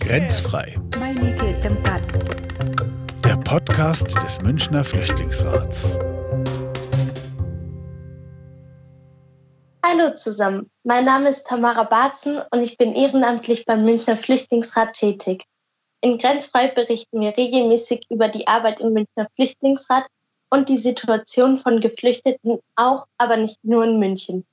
Grenzfrei. 0.00 0.74
Der 3.22 3.36
Podcast 3.36 4.16
des 4.20 4.40
Münchner 4.40 4.82
Flüchtlingsrats. 4.82 5.96
Hallo 9.84 10.12
zusammen, 10.16 10.68
mein 10.82 11.04
Name 11.04 11.28
ist 11.28 11.46
Tamara 11.46 11.84
Barzen 11.84 12.40
und 12.50 12.60
ich 12.60 12.76
bin 12.76 12.94
ehrenamtlich 12.94 13.64
beim 13.64 13.84
Münchner 13.84 14.16
Flüchtlingsrat 14.16 14.94
tätig. 14.94 15.44
In 16.00 16.18
Grenzfrei 16.18 16.72
berichten 16.72 17.20
wir 17.20 17.36
regelmäßig 17.36 18.06
über 18.10 18.26
die 18.26 18.48
Arbeit 18.48 18.80
im 18.80 18.92
Münchner 18.92 19.28
Flüchtlingsrat 19.36 20.06
und 20.50 20.68
die 20.68 20.78
Situation 20.78 21.56
von 21.58 21.80
Geflüchteten 21.80 22.58
auch, 22.74 23.06
aber 23.18 23.36
nicht 23.36 23.64
nur 23.64 23.84
in 23.84 24.00
München. 24.00 24.44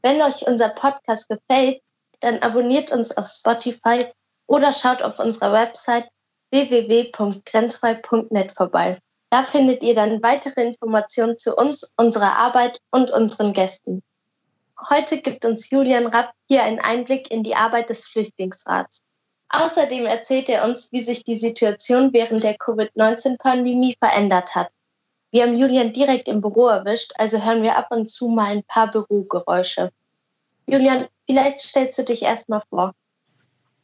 Wenn 0.00 0.22
euch 0.22 0.46
unser 0.46 0.70
Podcast 0.70 1.28
gefällt, 1.28 1.82
dann 2.20 2.38
abonniert 2.38 2.92
uns 2.92 3.16
auf 3.16 3.26
Spotify 3.26 4.06
oder 4.46 4.72
schaut 4.72 5.02
auf 5.02 5.18
unserer 5.18 5.52
Website 5.52 6.08
www.grenzfrei.net 6.50 8.52
vorbei. 8.52 8.98
Da 9.30 9.44
findet 9.44 9.82
ihr 9.82 9.94
dann 9.94 10.22
weitere 10.22 10.62
Informationen 10.62 11.38
zu 11.38 11.54
uns, 11.54 11.92
unserer 11.96 12.36
Arbeit 12.36 12.80
und 12.90 13.10
unseren 13.10 13.52
Gästen. 13.52 14.02
Heute 14.88 15.20
gibt 15.20 15.44
uns 15.44 15.70
Julian 15.70 16.06
Rapp 16.06 16.32
hier 16.48 16.64
einen 16.64 16.80
Einblick 16.80 17.30
in 17.30 17.42
die 17.42 17.54
Arbeit 17.54 17.90
des 17.90 18.06
Flüchtlingsrats. 18.06 19.02
Außerdem 19.50 20.06
erzählt 20.06 20.48
er 20.48 20.64
uns, 20.64 20.90
wie 20.90 21.02
sich 21.02 21.22
die 21.22 21.36
Situation 21.36 22.12
während 22.12 22.42
der 22.42 22.56
Covid-19-Pandemie 22.56 23.96
verändert 24.00 24.54
hat. 24.54 24.68
Wir 25.32 25.42
haben 25.42 25.56
Julian 25.56 25.92
direkt 25.92 26.28
im 26.28 26.40
Büro 26.40 26.66
erwischt, 26.66 27.12
also 27.16 27.44
hören 27.44 27.62
wir 27.62 27.76
ab 27.76 27.88
und 27.90 28.08
zu 28.08 28.28
mal 28.28 28.46
ein 28.46 28.64
paar 28.64 28.90
Bürogeräusche. 28.90 29.92
Julian, 30.70 31.06
vielleicht 31.28 31.60
stellst 31.60 31.98
du 31.98 32.04
dich 32.04 32.22
erstmal 32.22 32.62
vor. 32.68 32.94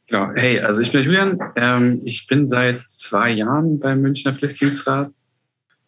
Ja, 0.09 0.33
hey, 0.37 0.61
also 0.61 0.81
ich 0.81 0.93
bin 0.93 1.03
Julian. 1.03 1.39
Ähm, 1.57 2.01
ich 2.05 2.27
bin 2.29 2.47
seit 2.47 2.89
zwei 2.89 3.31
Jahren 3.31 3.81
beim 3.81 4.03
Münchner 4.03 4.35
Flüchtlingsrat 4.35 5.13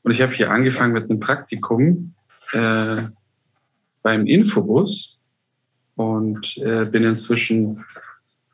und 0.02 0.10
ich 0.10 0.20
habe 0.20 0.32
hier 0.32 0.50
angefangen 0.50 0.92
mit 0.92 1.08
einem 1.08 1.20
Praktikum 1.20 2.14
äh, 2.52 3.02
beim 4.02 4.26
Infobus 4.26 5.22
und 5.94 6.56
äh, 6.58 6.84
bin 6.86 7.04
inzwischen 7.04 7.84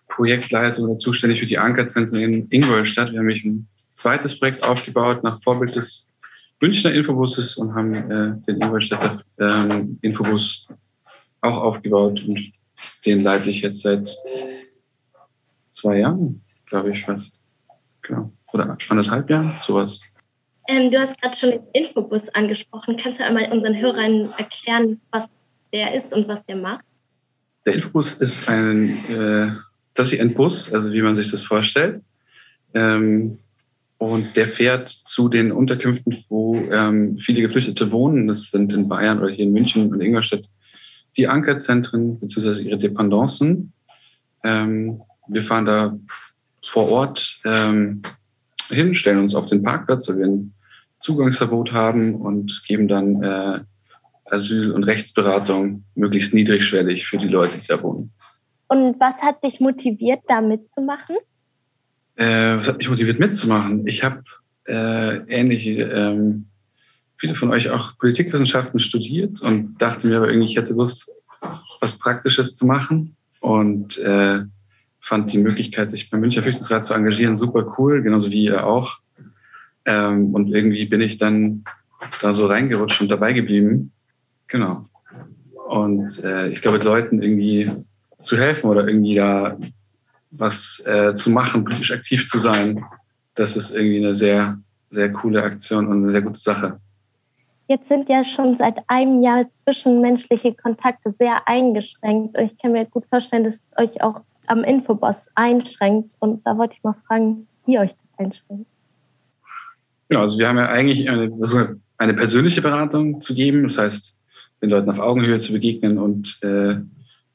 Projektleiter 0.08 0.82
oder 0.82 0.98
zuständig 0.98 1.40
für 1.40 1.46
die 1.46 1.58
Ankerzentren 1.58 2.20
in 2.20 2.46
Ingolstadt. 2.50 3.12
Wir 3.12 3.20
haben 3.20 3.26
mich 3.26 3.44
ein 3.44 3.66
zweites 3.92 4.38
Projekt 4.38 4.62
aufgebaut 4.62 5.24
nach 5.24 5.40
Vorbild 5.42 5.74
des 5.74 6.12
Münchner 6.60 6.92
Infobusses 6.92 7.56
und 7.56 7.74
haben 7.74 7.94
äh, 7.94 8.46
den 8.46 8.60
Ingolstädter 8.60 9.22
ähm, 9.38 9.98
Infobus 10.02 10.68
auch 11.44 11.62
aufgebaut 11.62 12.24
und 12.26 12.52
den 13.06 13.22
leite 13.22 13.50
ich 13.50 13.62
jetzt 13.62 13.82
seit 13.82 14.16
zwei 15.68 15.98
Jahren, 15.98 16.42
glaube 16.66 16.90
ich 16.90 17.04
fast. 17.04 17.44
Genau. 18.02 18.32
Oder 18.52 18.76
anderthalb 18.88 19.30
Jahren, 19.30 19.54
sowas. 19.62 20.00
Ähm, 20.68 20.90
du 20.90 20.98
hast 20.98 21.20
gerade 21.20 21.36
schon 21.36 21.50
den 21.50 21.62
Infobus 21.72 22.28
angesprochen. 22.30 22.96
Kannst 22.96 23.20
du 23.20 23.24
einmal 23.24 23.50
unseren 23.52 23.76
Hörern 23.76 24.28
erklären, 24.38 25.00
was 25.10 25.24
der 25.72 25.94
ist 25.94 26.12
und 26.12 26.28
was 26.28 26.44
der 26.46 26.56
macht? 26.56 26.84
Der 27.66 27.74
Infobus 27.74 28.14
ist 28.20 28.48
ein, 28.48 28.88
äh, 29.10 29.52
das 29.94 30.12
ist 30.12 30.20
ein 30.20 30.34
Bus, 30.34 30.72
also 30.72 30.92
wie 30.92 31.02
man 31.02 31.16
sich 31.16 31.30
das 31.30 31.44
vorstellt. 31.44 32.02
Ähm, 32.74 33.38
und 33.98 34.36
der 34.36 34.48
fährt 34.48 34.88
zu 34.88 35.28
den 35.28 35.52
Unterkünften, 35.52 36.16
wo 36.28 36.56
ähm, 36.56 37.18
viele 37.18 37.42
Geflüchtete 37.42 37.90
wohnen. 37.90 38.26
Das 38.26 38.50
sind 38.50 38.72
in 38.72 38.88
Bayern 38.88 39.18
oder 39.18 39.30
hier 39.30 39.44
in 39.44 39.52
München 39.52 39.92
und 39.92 40.00
Ingolstadt 40.00 40.44
die 41.16 41.28
Ankerzentren 41.28 42.18
bzw. 42.18 42.62
ihre 42.62 42.78
Dependancen. 42.78 43.72
Ähm, 44.42 45.00
wir 45.28 45.42
fahren 45.42 45.64
da 45.64 45.98
vor 46.64 46.90
Ort 46.90 47.40
ähm, 47.44 48.02
hin, 48.68 48.94
stellen 48.94 49.18
uns 49.18 49.34
auf 49.34 49.46
den 49.46 49.62
Parkplatz, 49.62 50.08
weil 50.08 50.18
wir 50.18 50.26
ein 50.26 50.54
Zugangsverbot 51.00 51.72
haben 51.72 52.14
und 52.14 52.62
geben 52.66 52.88
dann 52.88 53.22
äh, 53.22 53.60
Asyl- 54.30 54.72
und 54.72 54.84
Rechtsberatung 54.84 55.84
möglichst 55.94 56.34
niedrigschwellig 56.34 57.06
für 57.06 57.18
die 57.18 57.28
Leute, 57.28 57.58
die 57.58 57.66
da 57.66 57.82
wohnen. 57.82 58.10
Und 58.68 58.98
was 58.98 59.20
hat 59.20 59.44
dich 59.44 59.60
motiviert, 59.60 60.20
da 60.28 60.40
mitzumachen? 60.40 61.16
Äh, 62.16 62.56
was 62.56 62.68
hat 62.68 62.78
mich 62.78 62.88
motiviert 62.88 63.18
mitzumachen? 63.18 63.86
Ich 63.86 64.02
habe 64.02 64.22
äh, 64.66 65.16
ähnliche, 65.28 65.82
ähm, 65.82 66.46
viele 67.16 67.34
von 67.34 67.50
euch 67.50 67.70
auch 67.70 67.96
Politikwissenschaften 67.98 68.80
studiert 68.80 69.40
und 69.40 69.80
dachte 69.80 70.06
mir 70.08 70.18
aber 70.18 70.28
irgendwie, 70.28 70.46
ich 70.46 70.56
hätte 70.56 70.74
Lust, 70.74 71.10
was 71.80 71.98
Praktisches 71.98 72.56
zu 72.56 72.66
machen 72.66 73.16
und 73.40 73.98
äh, 73.98 74.42
fand 75.00 75.32
die 75.32 75.38
Möglichkeit, 75.38 75.90
sich 75.90 76.10
beim 76.10 76.20
Münchner 76.20 76.42
Flüchtlingsrat 76.42 76.84
zu 76.84 76.94
engagieren, 76.94 77.36
super 77.36 77.74
cool, 77.78 78.02
genauso 78.02 78.30
wie 78.30 78.44
ihr 78.44 78.66
auch. 78.66 78.98
Ähm, 79.84 80.34
und 80.34 80.48
irgendwie 80.48 80.86
bin 80.86 81.02
ich 81.02 81.18
dann 81.18 81.64
da 82.22 82.32
so 82.32 82.46
reingerutscht 82.46 83.00
und 83.02 83.10
dabei 83.10 83.34
geblieben. 83.34 83.92
Genau. 84.48 84.88
Und 85.68 86.24
äh, 86.24 86.48
ich 86.48 86.62
glaube, 86.62 86.78
Leuten 86.78 87.22
irgendwie 87.22 87.70
zu 88.20 88.38
helfen 88.38 88.70
oder 88.70 88.86
irgendwie 88.86 89.16
da 89.16 89.58
was 90.30 90.82
äh, 90.86 91.14
zu 91.14 91.30
machen, 91.30 91.64
politisch 91.64 91.92
aktiv 91.92 92.26
zu 92.26 92.38
sein, 92.38 92.84
das 93.34 93.56
ist 93.56 93.76
irgendwie 93.76 93.98
eine 93.98 94.14
sehr, 94.14 94.58
sehr 94.90 95.12
coole 95.12 95.42
Aktion 95.42 95.86
und 95.86 96.02
eine 96.02 96.12
sehr 96.12 96.22
gute 96.22 96.40
Sache. 96.40 96.80
Jetzt 97.66 97.88
sind 97.88 98.08
ja 98.08 98.24
schon 98.24 98.58
seit 98.58 98.78
einem 98.88 99.22
Jahr 99.22 99.46
zwischenmenschliche 99.52 100.54
Kontakte 100.54 101.14
sehr 101.18 101.48
eingeschränkt. 101.48 102.36
Und 102.38 102.44
ich 102.44 102.58
kann 102.58 102.72
mir 102.72 102.84
gut 102.84 103.06
vorstellen, 103.06 103.44
dass 103.44 103.54
es 103.54 103.72
euch 103.78 104.02
auch 104.02 104.20
am 104.46 104.64
Infoboss 104.64 105.28
einschränkt. 105.34 106.14
Und 106.18 106.46
da 106.46 106.58
wollte 106.58 106.74
ich 106.76 106.82
mal 106.82 106.94
fragen, 107.06 107.46
wie 107.64 107.78
euch 107.78 107.92
das 107.92 108.18
einschränkt. 108.18 108.70
Ja, 110.12 110.20
also 110.20 110.38
wir 110.38 110.48
haben 110.48 110.58
ja 110.58 110.68
eigentlich 110.68 111.08
eine, 111.08 111.30
eine 111.96 112.14
persönliche 112.14 112.60
Beratung 112.60 113.20
zu 113.22 113.34
geben. 113.34 113.62
Das 113.62 113.78
heißt, 113.78 114.20
den 114.60 114.70
Leuten 114.70 114.90
auf 114.90 114.98
Augenhöhe 114.98 115.38
zu 115.38 115.52
begegnen 115.52 115.98
und 115.98 116.38
äh, 116.42 116.76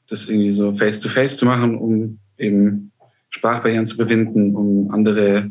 das 0.08 0.28
irgendwie 0.28 0.52
so 0.52 0.76
face-to-face 0.76 1.34
-face 1.34 1.38
zu 1.38 1.46
machen, 1.46 1.76
um 1.76 2.18
eben 2.38 2.92
Sprachbarrieren 3.30 3.86
zu 3.86 3.94
überwinden, 3.96 4.56
um 4.56 4.90
andere 4.92 5.50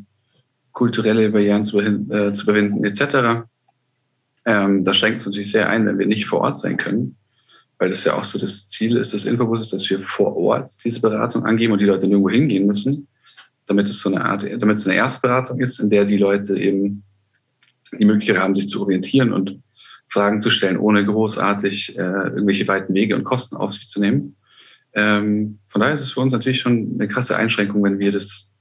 kulturelle 0.72 1.30
Barrieren 1.32 1.64
zu, 1.64 1.80
äh, 1.80 2.34
zu 2.34 2.44
überwinden, 2.44 2.84
etc. 2.84 3.46
Ähm, 4.46 4.84
da 4.84 4.94
schränkt 4.94 5.22
es 5.22 5.28
natürlich 5.28 5.52
sehr 5.52 5.70
ein, 5.70 5.86
wenn 5.86 6.00
wir 6.00 6.06
nicht 6.06 6.26
vor 6.26 6.42
Ort 6.42 6.58
sein 6.58 6.78
können, 6.78 7.16
weil 7.78 7.90
das 7.90 8.04
ja 8.04 8.14
auch 8.14 8.24
so 8.24 8.40
das 8.40 8.68
Ziel 8.68 8.98
ist 8.98 9.14
des 9.14 9.26
Infobusses, 9.26 9.70
dass 9.70 9.90
wir 9.90 10.02
vor 10.02 10.36
Ort 10.36 10.70
diese 10.84 11.02
Beratung 11.02 11.46
angeben 11.46 11.74
und 11.74 11.82
die 11.82 11.86
Leute 11.86 12.08
nirgendwo 12.08 12.30
hingehen 12.30 12.66
müssen, 12.66 13.08
damit 13.68 13.90
es 13.90 14.00
so 14.00 14.10
eine 14.10 14.24
Art, 14.24 14.44
damit 14.44 14.78
es 14.78 14.88
eine 14.88 14.96
Erstberatung 14.96 15.60
ist, 15.60 15.80
in 15.80 15.90
der 15.90 16.06
die 16.06 16.18
Leute 16.18 16.58
eben 16.58 17.04
die 17.98 18.06
Möglichkeit 18.06 18.38
haben, 18.38 18.56
sich 18.56 18.70
zu 18.70 18.82
orientieren 18.82 19.34
und 19.34 19.62
Fragen 20.08 20.42
zu 20.42 20.50
stellen, 20.50 20.78
ohne 20.78 21.06
großartig 21.06 21.98
äh, 21.98 22.02
irgendwelche 22.02 22.68
weiten 22.68 22.94
Wege 22.94 23.16
und 23.16 23.24
Kosten 23.24 23.56
auf 23.56 23.74
sich 23.74 23.88
zu 23.88 24.00
nehmen. 24.00 24.36
Ähm, 24.94 25.60
von 25.68 25.82
daher 25.82 25.94
ist 25.94 26.02
es 26.02 26.12
für 26.14 26.22
uns 26.22 26.34
natürlich 26.34 26.62
schon 26.62 26.96
eine 26.96 27.08
krasse 27.08 27.38
Einschränkung, 27.38 27.84
wenn 27.84 28.00
wir 28.00 28.12
das 28.12 28.58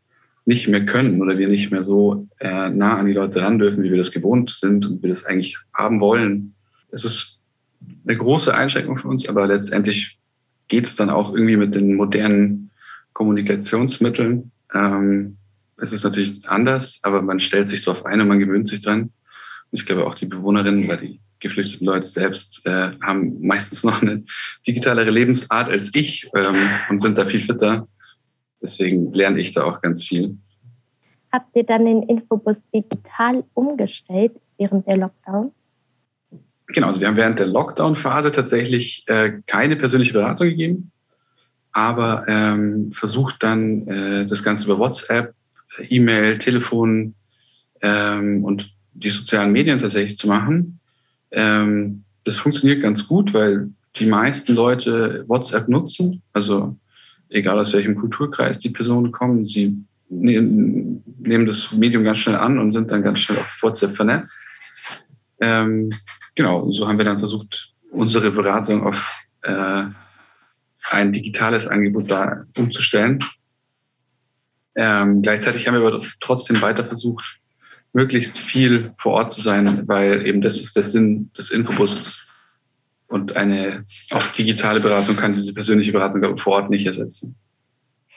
nicht 0.48 0.66
mehr 0.66 0.86
können 0.86 1.20
oder 1.20 1.36
wir 1.36 1.46
nicht 1.46 1.70
mehr 1.70 1.82
so 1.82 2.26
äh, 2.40 2.70
nah 2.70 2.96
an 2.96 3.04
die 3.04 3.12
Leute 3.12 3.42
ran 3.42 3.58
dürfen, 3.58 3.82
wie 3.82 3.90
wir 3.90 3.98
das 3.98 4.12
gewohnt 4.12 4.48
sind 4.48 4.86
und 4.86 5.02
wir 5.02 5.10
das 5.10 5.26
eigentlich 5.26 5.58
haben 5.74 6.00
wollen. 6.00 6.54
Es 6.90 7.04
ist 7.04 7.38
eine 8.06 8.16
große 8.16 8.54
Einschränkung 8.54 8.96
für 8.96 9.08
uns, 9.08 9.28
aber 9.28 9.46
letztendlich 9.46 10.18
geht 10.68 10.86
es 10.86 10.96
dann 10.96 11.10
auch 11.10 11.34
irgendwie 11.34 11.58
mit 11.58 11.74
den 11.74 11.96
modernen 11.96 12.70
Kommunikationsmitteln. 13.12 14.50
Ähm, 14.74 15.36
es 15.76 15.92
ist 15.92 16.04
natürlich 16.04 16.48
anders, 16.48 17.00
aber 17.02 17.20
man 17.20 17.40
stellt 17.40 17.68
sich 17.68 17.84
darauf 17.84 18.06
ein 18.06 18.22
und 18.22 18.28
man 18.28 18.38
gewöhnt 18.38 18.66
sich 18.66 18.80
dran. 18.80 19.02
Und 19.02 19.12
ich 19.72 19.84
glaube 19.84 20.06
auch 20.06 20.14
die 20.14 20.24
Bewohnerinnen 20.24 20.86
oder 20.86 20.96
die 20.96 21.20
geflüchteten 21.40 21.86
Leute 21.86 22.06
selbst 22.06 22.64
äh, 22.64 22.92
haben 23.02 23.46
meistens 23.46 23.84
noch 23.84 24.00
eine 24.00 24.24
digitalere 24.66 25.10
Lebensart 25.10 25.68
als 25.68 25.94
ich 25.94 26.26
ähm, 26.34 26.56
und 26.88 27.00
sind 27.00 27.18
da 27.18 27.26
viel 27.26 27.40
fitter. 27.40 27.86
Deswegen 28.60 29.12
lerne 29.12 29.40
ich 29.40 29.52
da 29.52 29.64
auch 29.64 29.80
ganz 29.80 30.04
viel. 30.04 30.36
Habt 31.32 31.54
ihr 31.54 31.64
dann 31.64 31.84
den 31.84 32.02
Infobus 32.04 32.68
digital 32.74 33.44
umgestellt 33.54 34.32
während 34.56 34.86
der 34.86 34.96
Lockdown? 34.96 35.52
Genau, 36.68 36.88
also 36.88 37.00
wir 37.00 37.08
haben 37.08 37.16
während 37.16 37.38
der 37.38 37.46
Lockdown-Phase 37.46 38.32
tatsächlich 38.32 39.04
äh, 39.06 39.40
keine 39.46 39.76
persönliche 39.76 40.12
Beratung 40.12 40.48
gegeben, 40.48 40.90
aber 41.72 42.26
ähm, 42.28 42.90
versucht 42.92 43.42
dann 43.42 43.86
äh, 43.86 44.26
das 44.26 44.42
Ganze 44.42 44.66
über 44.66 44.78
WhatsApp, 44.78 45.34
E-Mail, 45.88 46.38
Telefon 46.38 47.14
ähm, 47.80 48.44
und 48.44 48.70
die 48.92 49.10
sozialen 49.10 49.52
Medien 49.52 49.78
tatsächlich 49.78 50.18
zu 50.18 50.28
machen. 50.28 50.80
Ähm, 51.30 52.04
das 52.24 52.36
funktioniert 52.36 52.82
ganz 52.82 53.06
gut, 53.06 53.32
weil 53.32 53.70
die 53.96 54.06
meisten 54.06 54.54
Leute 54.54 55.24
WhatsApp 55.26 55.68
nutzen. 55.68 56.22
Also 56.32 56.76
egal 57.30 57.58
aus 57.58 57.72
welchem 57.72 57.96
Kulturkreis 57.96 58.58
die 58.58 58.70
Personen 58.70 59.12
kommen, 59.12 59.44
sie 59.44 59.76
nehmen, 60.08 61.02
nehmen 61.18 61.46
das 61.46 61.72
Medium 61.72 62.04
ganz 62.04 62.18
schnell 62.18 62.36
an 62.36 62.58
und 62.58 62.72
sind 62.72 62.90
dann 62.90 63.02
ganz 63.02 63.20
schnell 63.20 63.38
auf 63.38 63.58
WhatsApp 63.62 63.94
vernetzt. 63.94 64.38
Ähm, 65.40 65.90
genau, 66.34 66.70
so 66.72 66.88
haben 66.88 66.98
wir 66.98 67.04
dann 67.04 67.18
versucht, 67.18 67.72
unsere 67.90 68.30
Beratung 68.30 68.84
auf 68.84 69.24
äh, 69.42 69.84
ein 70.90 71.12
digitales 71.12 71.66
Angebot 71.66 72.10
da 72.10 72.44
umzustellen. 72.56 73.22
Ähm, 74.74 75.22
gleichzeitig 75.22 75.66
haben 75.66 75.74
wir 75.74 75.86
aber 75.86 76.02
trotzdem 76.20 76.62
weiter 76.62 76.84
versucht, 76.84 77.40
möglichst 77.92 78.38
viel 78.38 78.92
vor 78.98 79.14
Ort 79.14 79.32
zu 79.32 79.42
sein, 79.42 79.86
weil 79.88 80.26
eben 80.26 80.40
das 80.40 80.60
ist 80.60 80.76
der 80.76 80.84
Sinn 80.84 81.30
des 81.36 81.50
Infobusses. 81.50 82.27
Und 83.08 83.36
eine 83.36 83.84
auch 84.10 84.22
digitale 84.28 84.80
Beratung 84.80 85.16
kann 85.16 85.34
diese 85.34 85.54
persönliche 85.54 85.92
Beratung 85.92 86.36
vor 86.38 86.54
Ort 86.54 86.70
nicht 86.70 86.86
ersetzen. 86.86 87.36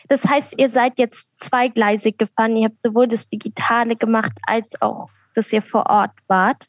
Das 0.10 0.26
heißt, 0.26 0.56
ihr 0.58 0.70
seid 0.70 1.00
jetzt 1.00 1.28
zweigleisig 1.38 2.18
gefahren. 2.18 2.58
Ihr 2.58 2.66
habt 2.66 2.82
sowohl 2.84 3.08
das 3.08 3.30
Digitale 3.30 3.96
gemacht, 3.96 4.34
als 4.44 4.82
auch, 4.82 5.10
dass 5.36 5.54
ihr 5.54 5.62
vor 5.62 5.86
Ort 5.86 6.12
wart. 6.28 6.68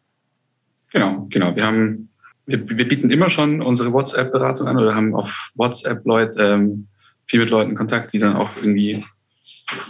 Genau, 0.92 1.26
genau. 1.30 1.56
Wir 1.56 1.66
haben, 1.66 2.10
wir, 2.46 2.68
wir 2.68 2.86
bieten 2.86 3.10
immer 3.10 3.30
schon 3.30 3.60
unsere 3.60 3.92
WhatsApp-Beratung 3.92 4.68
an 4.68 4.78
oder 4.78 4.94
haben 4.94 5.14
auf 5.16 5.50
WhatsApp 5.54 6.04
Leute, 6.06 6.40
ähm, 6.40 6.86
viel 7.26 7.40
mit 7.40 7.50
Leuten 7.50 7.74
Kontakt, 7.74 8.12
die 8.12 8.20
dann 8.20 8.36
auch 8.36 8.50
irgendwie 8.56 9.04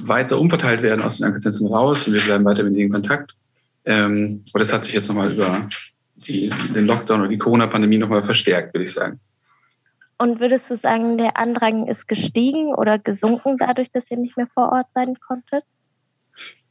weiter 0.04 0.38
umverteilt 0.38 0.82
werden 0.82 1.02
aus 1.02 1.18
den 1.18 1.26
Ankerzentren 1.26 1.66
raus 1.66 2.06
und 2.06 2.14
wir 2.14 2.22
bleiben 2.22 2.44
weiter 2.44 2.62
mit 2.62 2.72
ihnen 2.74 2.86
in 2.86 2.90
Kontakt. 2.90 3.36
Ähm, 3.84 4.44
aber 4.50 4.60
das 4.60 4.72
hat 4.72 4.84
sich 4.84 4.94
jetzt 4.94 5.08
nochmal 5.08 5.32
über 5.32 5.68
die, 6.28 6.50
den 6.74 6.86
Lockdown 6.86 7.20
oder 7.20 7.28
die 7.28 7.38
Corona-Pandemie 7.38 7.98
nochmal 7.98 8.24
verstärkt, 8.24 8.74
würde 8.74 8.84
ich 8.84 8.92
sagen. 8.92 9.20
Und 10.18 10.38
würdest 10.38 10.70
du 10.70 10.76
sagen, 10.76 11.18
der 11.18 11.36
Andrang 11.36 11.88
ist 11.88 12.06
gestiegen 12.06 12.74
oder 12.74 12.98
gesunken 12.98 13.56
dadurch, 13.58 13.90
dass 13.90 14.10
ihr 14.10 14.18
nicht 14.18 14.36
mehr 14.36 14.46
vor 14.54 14.70
Ort 14.70 14.86
sein 14.94 15.16
konntet? 15.26 15.64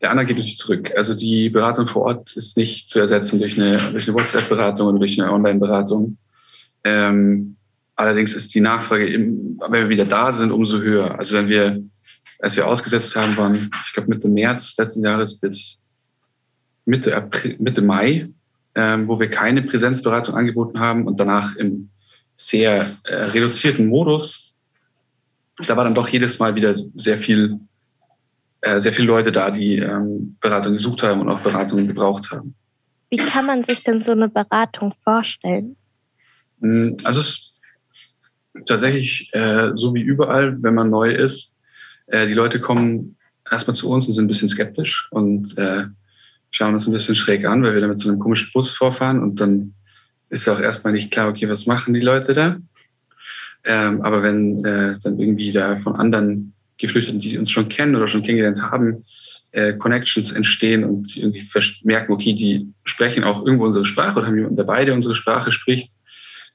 Der 0.01 0.09
Andrang 0.09 0.27
geht 0.27 0.37
natürlich 0.37 0.57
zurück. 0.57 0.89
Also 0.95 1.13
die 1.13 1.49
Beratung 1.49 1.87
vor 1.87 2.03
Ort 2.03 2.35
ist 2.35 2.57
nicht 2.57 2.89
zu 2.89 2.99
ersetzen 2.99 3.39
durch 3.39 3.59
eine, 3.59 3.77
durch 3.91 4.07
eine 4.07 4.17
WhatsApp-Beratung 4.17 4.87
oder 4.87 4.99
durch 4.99 5.21
eine 5.21 5.31
Online-Beratung. 5.31 6.17
Ähm, 6.83 7.57
allerdings 7.95 8.35
ist 8.35 8.55
die 8.55 8.61
Nachfrage, 8.61 9.07
im, 9.07 9.59
wenn 9.69 9.83
wir 9.83 9.89
wieder 9.89 10.05
da 10.05 10.31
sind, 10.31 10.51
umso 10.51 10.79
höher. 10.79 11.19
Also 11.19 11.37
wenn 11.37 11.49
wir, 11.49 11.83
als 12.39 12.55
wir 12.55 12.67
ausgesetzt 12.67 13.15
haben, 13.15 13.37
waren, 13.37 13.55
ich 13.55 13.93
glaube, 13.93 14.09
Mitte 14.09 14.29
März 14.29 14.75
letzten 14.77 15.03
Jahres 15.03 15.39
bis 15.39 15.85
Mitte, 16.85 17.15
April, 17.15 17.57
Mitte 17.59 17.81
Mai, 17.81 18.29
ähm, 18.75 19.07
wo 19.07 19.19
wir 19.19 19.29
keine 19.29 19.61
Präsenzberatung 19.61 20.35
angeboten 20.35 20.79
haben 20.79 21.07
und 21.07 21.19
danach 21.19 21.55
im 21.55 21.89
sehr 22.35 22.85
äh, 23.03 23.15
reduzierten 23.15 23.87
Modus. 23.87 24.55
Da 25.67 25.75
war 25.77 25.83
dann 25.83 25.93
doch 25.93 26.07
jedes 26.07 26.39
Mal 26.39 26.55
wieder 26.55 26.75
sehr 26.95 27.17
viel, 27.17 27.59
äh, 28.61 28.79
sehr 28.79 28.93
viele 28.93 29.07
Leute 29.07 29.31
da, 29.31 29.51
die 29.51 29.77
ähm, 29.77 30.37
Beratung 30.41 30.73
gesucht 30.73 31.03
haben 31.03 31.21
und 31.21 31.29
auch 31.29 31.41
Beratungen 31.41 31.87
gebraucht 31.87 32.31
haben. 32.31 32.55
Wie 33.09 33.17
kann 33.17 33.45
man 33.45 33.65
sich 33.67 33.83
denn 33.83 33.99
so 33.99 34.13
eine 34.13 34.29
Beratung 34.29 34.93
vorstellen? 35.03 35.75
Hm, 36.61 36.97
also 37.03 37.19
es 37.19 37.27
ist 37.27 37.53
tatsächlich 38.65 39.29
äh, 39.33 39.71
so 39.75 39.93
wie 39.93 40.01
überall, 40.01 40.61
wenn 40.63 40.73
man 40.73 40.89
neu 40.89 41.11
ist. 41.11 41.57
Äh, 42.07 42.27
die 42.27 42.33
Leute 42.33 42.59
kommen 42.59 43.17
erstmal 43.49 43.75
zu 43.75 43.89
uns 43.89 44.07
und 44.07 44.13
sind 44.13 44.25
ein 44.25 44.27
bisschen 44.27 44.47
skeptisch 44.47 45.07
und 45.11 45.57
äh, 45.57 45.85
schauen 46.51 46.73
uns 46.73 46.87
ein 46.87 46.93
bisschen 46.93 47.15
schräg 47.15 47.45
an, 47.45 47.63
weil 47.63 47.73
wir 47.73 47.81
da 47.81 47.87
mit 47.87 47.97
so 47.97 48.09
einem 48.09 48.19
komischen 48.19 48.51
Bus 48.53 48.71
vorfahren 48.71 49.21
und 49.21 49.39
dann 49.39 49.73
ist 50.29 50.45
ja 50.45 50.53
auch 50.53 50.59
erstmal 50.59 50.93
nicht 50.93 51.11
klar, 51.11 51.29
okay, 51.29 51.49
was 51.49 51.67
machen 51.67 51.93
die 51.93 51.99
Leute 52.01 52.33
da? 52.33 52.57
Ähm, 53.63 54.01
aber 54.01 54.23
wenn 54.23 54.63
äh, 54.65 54.97
dann 55.03 55.19
irgendwie 55.19 55.51
da 55.51 55.77
von 55.77 55.95
anderen 55.95 56.53
Geflüchteten, 56.77 57.21
die 57.21 57.37
uns 57.37 57.51
schon 57.51 57.69
kennen 57.69 57.95
oder 57.95 58.07
schon 58.07 58.23
kennengelernt 58.23 58.61
haben, 58.61 59.05
äh, 59.51 59.73
Connections 59.73 60.31
entstehen 60.31 60.83
und 60.83 61.07
sie 61.07 61.21
irgendwie 61.21 61.45
merken, 61.83 62.13
okay, 62.13 62.33
die 62.33 62.73
sprechen 62.85 63.23
auch 63.23 63.45
irgendwo 63.45 63.65
unsere 63.65 63.85
Sprache 63.85 64.17
oder 64.17 64.27
haben 64.27 64.35
jemanden 64.35 64.57
dabei, 64.57 64.85
der 64.85 64.93
unsere 64.93 65.15
Sprache 65.15 65.51
spricht, 65.51 65.91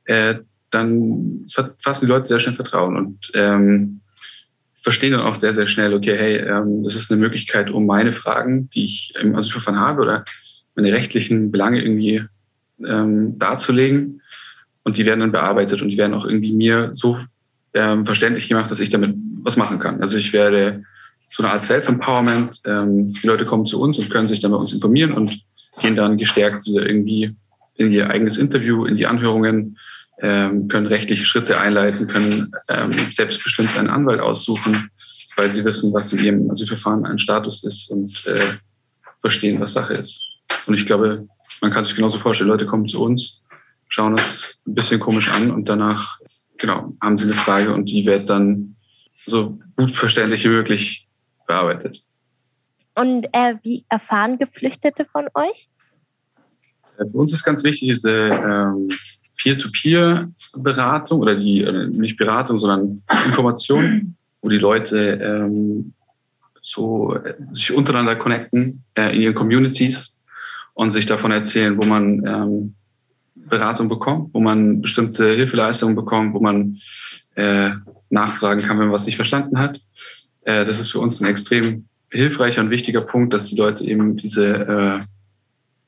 äh, 0.06 0.36
dann 0.70 1.46
fassen 1.78 2.06
die 2.06 2.10
Leute 2.10 2.26
sehr 2.26 2.40
schnell 2.40 2.54
Vertrauen 2.54 2.96
und 2.96 3.30
ähm, 3.34 4.00
verstehen 4.86 5.10
dann 5.10 5.22
auch 5.22 5.34
sehr, 5.34 5.52
sehr 5.52 5.66
schnell, 5.66 5.92
okay, 5.94 6.16
hey, 6.16 6.36
ähm, 6.36 6.84
das 6.84 6.94
ist 6.94 7.10
eine 7.10 7.20
Möglichkeit, 7.20 7.72
um 7.72 7.86
meine 7.86 8.12
Fragen, 8.12 8.70
die 8.70 8.84
ich 8.84 9.14
im 9.20 9.34
Asylverfahren 9.34 9.80
habe 9.80 10.00
oder 10.00 10.24
meine 10.76 10.92
rechtlichen 10.92 11.50
Belange 11.50 11.82
irgendwie 11.82 12.22
ähm, 12.86 13.36
darzulegen. 13.36 14.22
Und 14.84 14.96
die 14.96 15.04
werden 15.04 15.18
dann 15.18 15.32
bearbeitet 15.32 15.82
und 15.82 15.88
die 15.88 15.98
werden 15.98 16.14
auch 16.14 16.24
irgendwie 16.24 16.52
mir 16.52 16.94
so 16.94 17.18
ähm, 17.74 18.06
verständlich 18.06 18.48
gemacht, 18.48 18.70
dass 18.70 18.78
ich 18.78 18.90
damit 18.90 19.16
was 19.42 19.56
machen 19.56 19.80
kann. 19.80 20.00
Also 20.00 20.18
ich 20.18 20.32
werde 20.32 20.84
so 21.30 21.42
eine 21.42 21.52
Art 21.52 21.64
Self-Empowerment. 21.64 22.60
Ähm, 22.66 23.08
die 23.08 23.26
Leute 23.26 23.44
kommen 23.44 23.66
zu 23.66 23.80
uns 23.80 23.98
und 23.98 24.08
können 24.08 24.28
sich 24.28 24.38
dann 24.38 24.52
bei 24.52 24.56
uns 24.56 24.72
informieren 24.72 25.10
und 25.10 25.36
gehen 25.80 25.96
dann 25.96 26.16
gestärkt 26.16 26.62
irgendwie 26.64 27.34
in 27.74 27.90
ihr 27.90 28.08
eigenes 28.08 28.38
Interview, 28.38 28.84
in 28.84 28.96
die 28.96 29.08
Anhörungen, 29.08 29.78
ähm, 30.22 30.68
können 30.68 30.86
rechtliche 30.86 31.24
Schritte 31.24 31.60
einleiten, 31.60 32.08
können 32.08 32.52
ähm, 32.68 32.90
selbstbestimmt 33.10 33.76
einen 33.76 33.90
Anwalt 33.90 34.20
aussuchen, 34.20 34.90
weil 35.36 35.52
sie 35.52 35.64
wissen, 35.64 35.92
was 35.92 36.12
in 36.12 36.24
ihrem 36.24 36.50
Asylverfahren 36.50 37.04
ein 37.04 37.18
Status 37.18 37.64
ist 37.64 37.90
und 37.90 38.26
äh, 38.26 38.56
verstehen, 39.20 39.60
was 39.60 39.74
Sache 39.74 39.94
ist. 39.94 40.26
Und 40.66 40.74
ich 40.74 40.86
glaube, 40.86 41.26
man 41.60 41.70
kann 41.70 41.84
sich 41.84 41.96
genauso 41.96 42.18
vorstellen, 42.18 42.48
Leute 42.48 42.66
kommen 42.66 42.88
zu 42.88 43.02
uns, 43.02 43.42
schauen 43.88 44.12
uns 44.12 44.58
ein 44.66 44.74
bisschen 44.74 45.00
komisch 45.00 45.30
an 45.30 45.50
und 45.50 45.68
danach, 45.68 46.18
genau, 46.58 46.92
haben 47.02 47.18
sie 47.18 47.24
eine 47.24 47.34
Frage 47.40 47.72
und 47.72 47.86
die 47.86 48.06
wird 48.06 48.30
dann 48.30 48.76
so 49.14 49.58
gut 49.76 49.90
verständlich 49.90 50.44
wie 50.44 50.48
möglich 50.48 51.08
bearbeitet. 51.46 52.02
Und 52.94 53.26
äh, 53.32 53.56
wie 53.62 53.84
erfahren 53.88 54.38
Geflüchtete 54.38 55.04
von 55.04 55.28
euch? 55.34 55.68
Äh, 56.98 57.06
für 57.06 57.18
uns 57.18 57.32
ist 57.32 57.44
ganz 57.44 57.62
wichtig 57.62 57.88
diese 57.88 58.12
ähm, 58.12 58.88
Peer-to-Peer-Beratung 59.46 61.20
oder 61.20 61.36
die, 61.36 61.62
äh, 61.62 61.86
nicht 61.86 62.16
Beratung, 62.16 62.58
sondern 62.58 63.02
Information, 63.26 64.16
wo 64.42 64.48
die 64.48 64.58
Leute 64.58 65.20
ähm, 65.22 65.92
so 66.62 67.14
äh, 67.14 67.34
sich 67.52 67.72
untereinander 67.72 68.16
connecten 68.16 68.72
äh, 68.96 69.14
in 69.14 69.22
ihren 69.22 69.34
Communities 69.36 70.26
und 70.74 70.90
sich 70.90 71.06
davon 71.06 71.30
erzählen, 71.30 71.80
wo 71.80 71.86
man 71.86 72.26
ähm, 72.26 72.74
Beratung 73.36 73.88
bekommt, 73.88 74.34
wo 74.34 74.40
man 74.40 74.82
bestimmte 74.82 75.32
Hilfeleistungen 75.32 75.94
bekommt, 75.94 76.34
wo 76.34 76.40
man 76.40 76.80
äh, 77.36 77.70
nachfragen 78.10 78.62
kann, 78.62 78.78
wenn 78.80 78.86
man 78.86 78.94
was 78.94 79.06
nicht 79.06 79.16
verstanden 79.16 79.60
hat. 79.60 79.80
Äh, 80.42 80.64
das 80.64 80.80
ist 80.80 80.90
für 80.90 80.98
uns 80.98 81.20
ein 81.20 81.28
extrem 81.28 81.86
hilfreicher 82.10 82.62
und 82.62 82.70
wichtiger 82.70 83.00
Punkt, 83.00 83.32
dass 83.32 83.46
die 83.46 83.56
Leute 83.56 83.84
eben 83.84 84.16
diese 84.16 84.56
äh, 84.56 85.00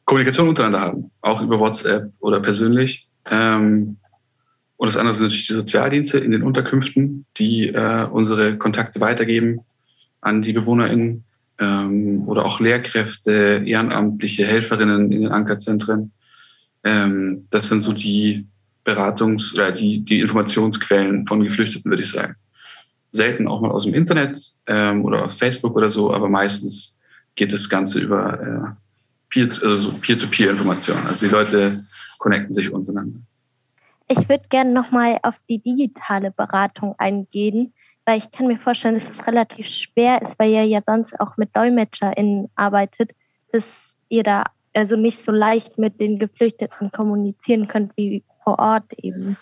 Kommunikation 0.05 0.49
untereinander 0.49 0.81
haben, 0.81 1.11
auch 1.23 1.43
über 1.43 1.59
WhatsApp 1.59 2.13
oder 2.21 2.39
persönlich. 2.39 3.09
Ähm, 3.31 3.97
und 4.77 4.87
das 4.87 4.97
andere 4.97 5.15
sind 5.15 5.27
natürlich 5.27 5.49
die 5.49 5.55
Sozialdienste 5.55 6.19
in 6.19 6.31
den 6.31 6.43
Unterkünften, 6.43 7.27
die 7.37 7.69
äh, 7.69 8.07
unsere 8.11 8.57
Kontakte 8.57 9.01
weitergeben 9.01 9.61
an 10.21 10.43
die 10.43 10.53
BewohnerInnen 10.53 11.25
ähm, 11.59 12.23
oder 12.29 12.45
auch 12.45 12.61
Lehrkräfte, 12.61 13.63
ehrenamtliche 13.67 14.47
Helferinnen 14.47 15.11
in 15.11 15.23
den 15.23 15.33
Ankerzentren. 15.33 16.13
Ähm, 16.85 17.47
das 17.51 17.69
sind 17.69 17.81
so 17.81 17.93
die 17.93 18.47
Beratungs- 18.85 19.53
oder 19.55 19.73
die, 19.73 20.05
die 20.05 20.21
Informationsquellen 20.21 21.27
von 21.27 21.43
Geflüchteten, 21.43 21.91
würde 21.91 22.03
ich 22.03 22.11
sagen. 22.11 22.37
Selten 23.11 23.49
auch 23.49 23.61
mal 23.61 23.71
aus 23.71 23.85
dem 23.85 23.95
Internet 23.95 24.41
ähm, 24.67 25.05
oder 25.05 25.25
auf 25.25 25.37
Facebook 25.37 25.75
oder 25.77 25.91
so, 25.91 26.13
aber 26.13 26.29
meistens 26.29 27.01
geht 27.35 27.53
das 27.53 27.69
Ganze 27.69 28.01
über 28.01 28.75
äh, 29.35 29.41
also 29.41 29.93
Peer-to-Peer-Informationen. 30.01 31.07
Also 31.07 31.27
die 31.27 31.33
Leute 31.33 31.79
connecten 32.19 32.53
sich 32.53 32.73
untereinander. 32.73 33.21
Ich 34.09 34.29
würde 34.29 34.45
gerne 34.49 34.73
nochmal 34.73 35.19
auf 35.23 35.35
die 35.49 35.59
digitale 35.59 36.31
Beratung 36.31 36.95
eingehen 36.99 37.73
weil 38.09 38.17
ich 38.17 38.31
kann 38.31 38.47
mir 38.47 38.57
vorstellen, 38.57 38.95
dass 38.95 39.11
es 39.11 39.27
relativ 39.27 39.67
schwer 39.67 40.23
ist, 40.23 40.39
weil 40.39 40.51
ihr 40.51 40.65
ja 40.65 40.81
sonst 40.83 41.21
auch 41.21 41.37
mit 41.37 41.55
DolmetscherInnen 41.55 42.49
arbeitet, 42.57 43.11
dass 43.53 43.99
ihr 44.09 44.23
da 44.23 44.45
also 44.73 44.97
nicht 44.97 45.23
so 45.23 45.31
leicht 45.31 45.77
mit 45.77 46.01
den 46.01 46.19
Geflüchteten 46.19 46.91
kommunizieren 46.91 47.69
könnt 47.69 47.93
wie 47.99 48.25
vor 48.43 48.59
Ort 48.59 48.91
eben. 48.97 49.37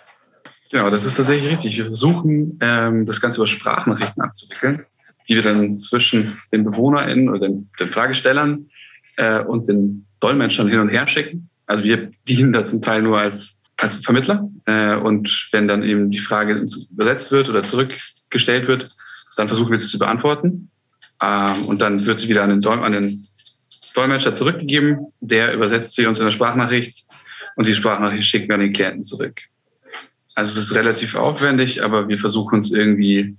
Genau, 0.73 0.90
das 0.90 1.04
ist 1.04 1.14
tatsächlich 1.14 1.49
richtig. 1.49 1.78
Wir 1.78 1.85
versuchen, 1.85 2.59
ähm, 2.61 3.06
das 3.06 3.21
Ganze 3.21 3.38
über 3.38 3.47
Sprachnachrichten 3.47 4.21
abzuwickeln, 4.21 4.85
die 5.28 5.37
wir 5.37 5.42
dann 5.42 5.78
zwischen 5.78 6.37
den 6.50 6.64
BewohnerInnen 6.64 7.28
oder 7.28 7.38
den, 7.38 7.71
den 7.78 7.92
Fragestellern 7.92 8.68
äh, 9.16 9.45
und 9.45 9.68
den 9.68 10.06
Dolmetschern 10.18 10.66
hin 10.66 10.80
und 10.80 10.88
her 10.88 11.06
schicken. 11.06 11.49
Also 11.66 11.85
wir 11.85 12.11
dienen 12.28 12.52
da 12.52 12.64
zum 12.64 12.80
Teil 12.80 13.02
nur 13.02 13.18
als 13.18 13.56
als 13.78 13.96
Vermittler. 13.96 14.49
Äh, 14.64 14.96
und 14.96 15.49
wenn 15.52 15.68
dann 15.68 15.82
eben 15.82 16.11
die 16.11 16.18
Frage 16.18 16.64
übersetzt 16.90 17.32
wird 17.32 17.49
oder 17.49 17.62
zurückgestellt 17.62 18.68
wird, 18.68 18.88
dann 19.37 19.49
versuchen 19.49 19.70
wir 19.70 19.80
sie 19.80 19.88
zu 19.88 19.99
beantworten. 19.99 20.70
Ähm, 21.23 21.66
und 21.66 21.80
dann 21.80 22.06
wird 22.06 22.20
sie 22.20 22.28
wieder 22.28 22.42
an 22.42 22.50
den, 22.50 22.61
Dol 22.61 22.82
an 22.82 22.92
den 22.92 23.26
Dolmetscher 23.94 24.35
zurückgegeben. 24.35 25.12
Der 25.20 25.52
übersetzt 25.54 25.94
sie 25.94 26.06
uns 26.06 26.18
in 26.18 26.26
der 26.26 26.32
Sprachnachricht 26.32 27.04
und 27.56 27.66
die 27.66 27.75
Sprachnachricht 27.75 28.28
schicken 28.28 28.49
wir 28.49 28.54
an 28.54 28.61
den 28.61 28.73
Klienten 28.73 29.02
zurück. 29.02 29.40
Also 30.35 30.58
es 30.58 30.66
ist 30.66 30.75
relativ 30.75 31.14
aufwendig, 31.14 31.82
aber 31.82 32.08
wir 32.08 32.18
versuchen 32.18 32.58
es 32.58 32.70
irgendwie 32.70 33.37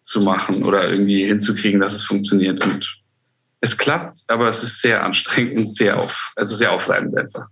zu 0.00 0.20
machen 0.20 0.62
oder 0.64 0.90
irgendwie 0.90 1.24
hinzukriegen, 1.24 1.80
dass 1.80 1.94
es 1.94 2.04
funktioniert. 2.04 2.62
Und 2.62 3.00
es 3.60 3.76
klappt, 3.76 4.20
aber 4.28 4.48
es 4.48 4.62
ist 4.62 4.80
sehr 4.80 5.02
anstrengend 5.02 5.58
und 5.58 5.68
sehr 5.68 5.98
auf, 5.98 6.32
also 6.36 6.54
sehr 6.54 6.72
aufreibend 6.72 7.16
einfach. 7.16 7.46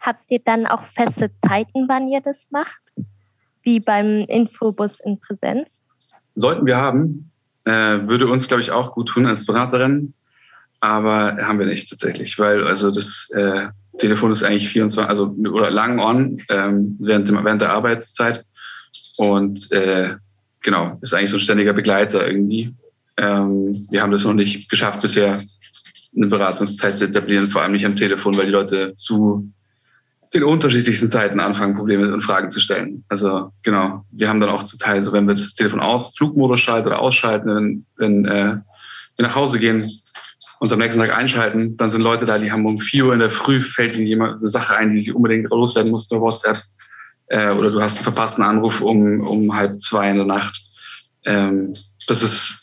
Habt 0.00 0.24
ihr 0.28 0.40
dann 0.44 0.66
auch 0.66 0.84
feste 0.94 1.30
Zeiten, 1.38 1.88
wann 1.88 2.08
ihr 2.08 2.20
das 2.20 2.46
macht? 2.50 2.76
wie 3.64 3.80
beim 3.80 4.24
Infobus 4.28 5.00
in 5.00 5.18
Präsenz? 5.18 5.82
Sollten 6.34 6.66
wir 6.66 6.76
haben, 6.76 7.30
äh, 7.64 7.70
würde 7.70 8.26
uns, 8.26 8.46
glaube 8.48 8.60
ich, 8.60 8.70
auch 8.70 8.92
gut 8.92 9.08
tun 9.08 9.26
als 9.26 9.46
Beraterin, 9.46 10.14
aber 10.80 11.36
haben 11.40 11.58
wir 11.58 11.66
nicht 11.66 11.88
tatsächlich, 11.88 12.38
weil 12.38 12.66
also 12.66 12.90
das 12.90 13.30
äh, 13.34 13.68
Telefon 13.98 14.32
ist 14.32 14.42
eigentlich 14.42 14.68
24, 14.68 15.08
also 15.08 15.34
oder 15.50 15.70
lang 15.70 15.98
on 15.98 16.42
ähm, 16.48 16.96
während, 17.00 17.28
dem, 17.28 17.42
während 17.44 17.62
der 17.62 17.72
Arbeitszeit 17.72 18.44
und 19.16 19.70
äh, 19.72 20.16
genau, 20.60 20.98
ist 21.00 21.14
eigentlich 21.14 21.30
so 21.30 21.36
ein 21.38 21.40
ständiger 21.40 21.72
Begleiter 21.72 22.26
irgendwie. 22.26 22.74
Ähm, 23.16 23.86
wir 23.90 24.02
haben 24.02 24.12
das 24.12 24.24
noch 24.24 24.34
nicht 24.34 24.68
geschafft 24.68 25.00
bisher, 25.00 25.42
eine 26.16 26.26
Beratungszeit 26.26 26.96
zu 26.98 27.06
etablieren, 27.06 27.50
vor 27.50 27.62
allem 27.62 27.72
nicht 27.72 27.86
am 27.86 27.96
Telefon, 27.96 28.36
weil 28.36 28.46
die 28.46 28.52
Leute 28.52 28.94
zu 28.96 29.50
den 30.32 30.42
unterschiedlichsten 30.42 31.08
Zeiten 31.08 31.38
anfangen, 31.38 31.74
Probleme 31.74 32.12
und 32.12 32.20
Fragen 32.20 32.50
zu 32.50 32.60
stellen. 32.60 33.04
Also 33.08 33.52
genau, 33.62 34.04
wir 34.10 34.28
haben 34.28 34.40
dann 34.40 34.50
auch 34.50 34.64
zum 34.64 34.78
Teil, 34.78 35.02
so 35.02 35.12
wenn 35.12 35.26
wir 35.26 35.34
das 35.34 35.54
Telefon 35.54 35.80
auf 35.80 36.14
Flugmodus 36.16 36.60
schalten 36.60 36.88
oder 36.88 36.98
ausschalten, 36.98 37.48
wenn, 37.48 37.86
wenn 37.96 38.24
äh, 38.24 38.56
wir 39.16 39.26
nach 39.26 39.34
Hause 39.36 39.60
gehen, 39.60 39.90
uns 40.58 40.72
am 40.72 40.78
nächsten 40.78 41.00
Tag 41.00 41.16
einschalten, 41.16 41.76
dann 41.76 41.90
sind 41.90 42.02
Leute 42.02 42.26
da, 42.26 42.38
die 42.38 42.50
haben 42.50 42.66
um 42.66 42.78
vier 42.78 43.06
Uhr 43.06 43.12
in 43.12 43.20
der 43.20 43.30
Früh 43.30 43.60
fällt 43.60 43.96
ihnen 43.96 44.06
jemand 44.06 44.40
eine 44.40 44.48
Sache 44.48 44.76
ein, 44.76 44.90
die 44.90 45.00
sie 45.00 45.12
unbedingt 45.12 45.50
loswerden 45.50 45.90
muss 45.90 46.10
über 46.10 46.20
WhatsApp. 46.20 46.58
Äh, 47.26 47.52
oder 47.52 47.70
du 47.70 47.80
hast 47.80 47.96
einen 47.96 48.04
verpassten 48.04 48.44
Anruf 48.44 48.80
um, 48.80 49.20
um 49.20 49.54
halb 49.54 49.80
zwei 49.80 50.10
in 50.10 50.16
der 50.16 50.26
Nacht. 50.26 50.60
Ähm, 51.24 51.76
das 52.08 52.22
ist 52.22 52.60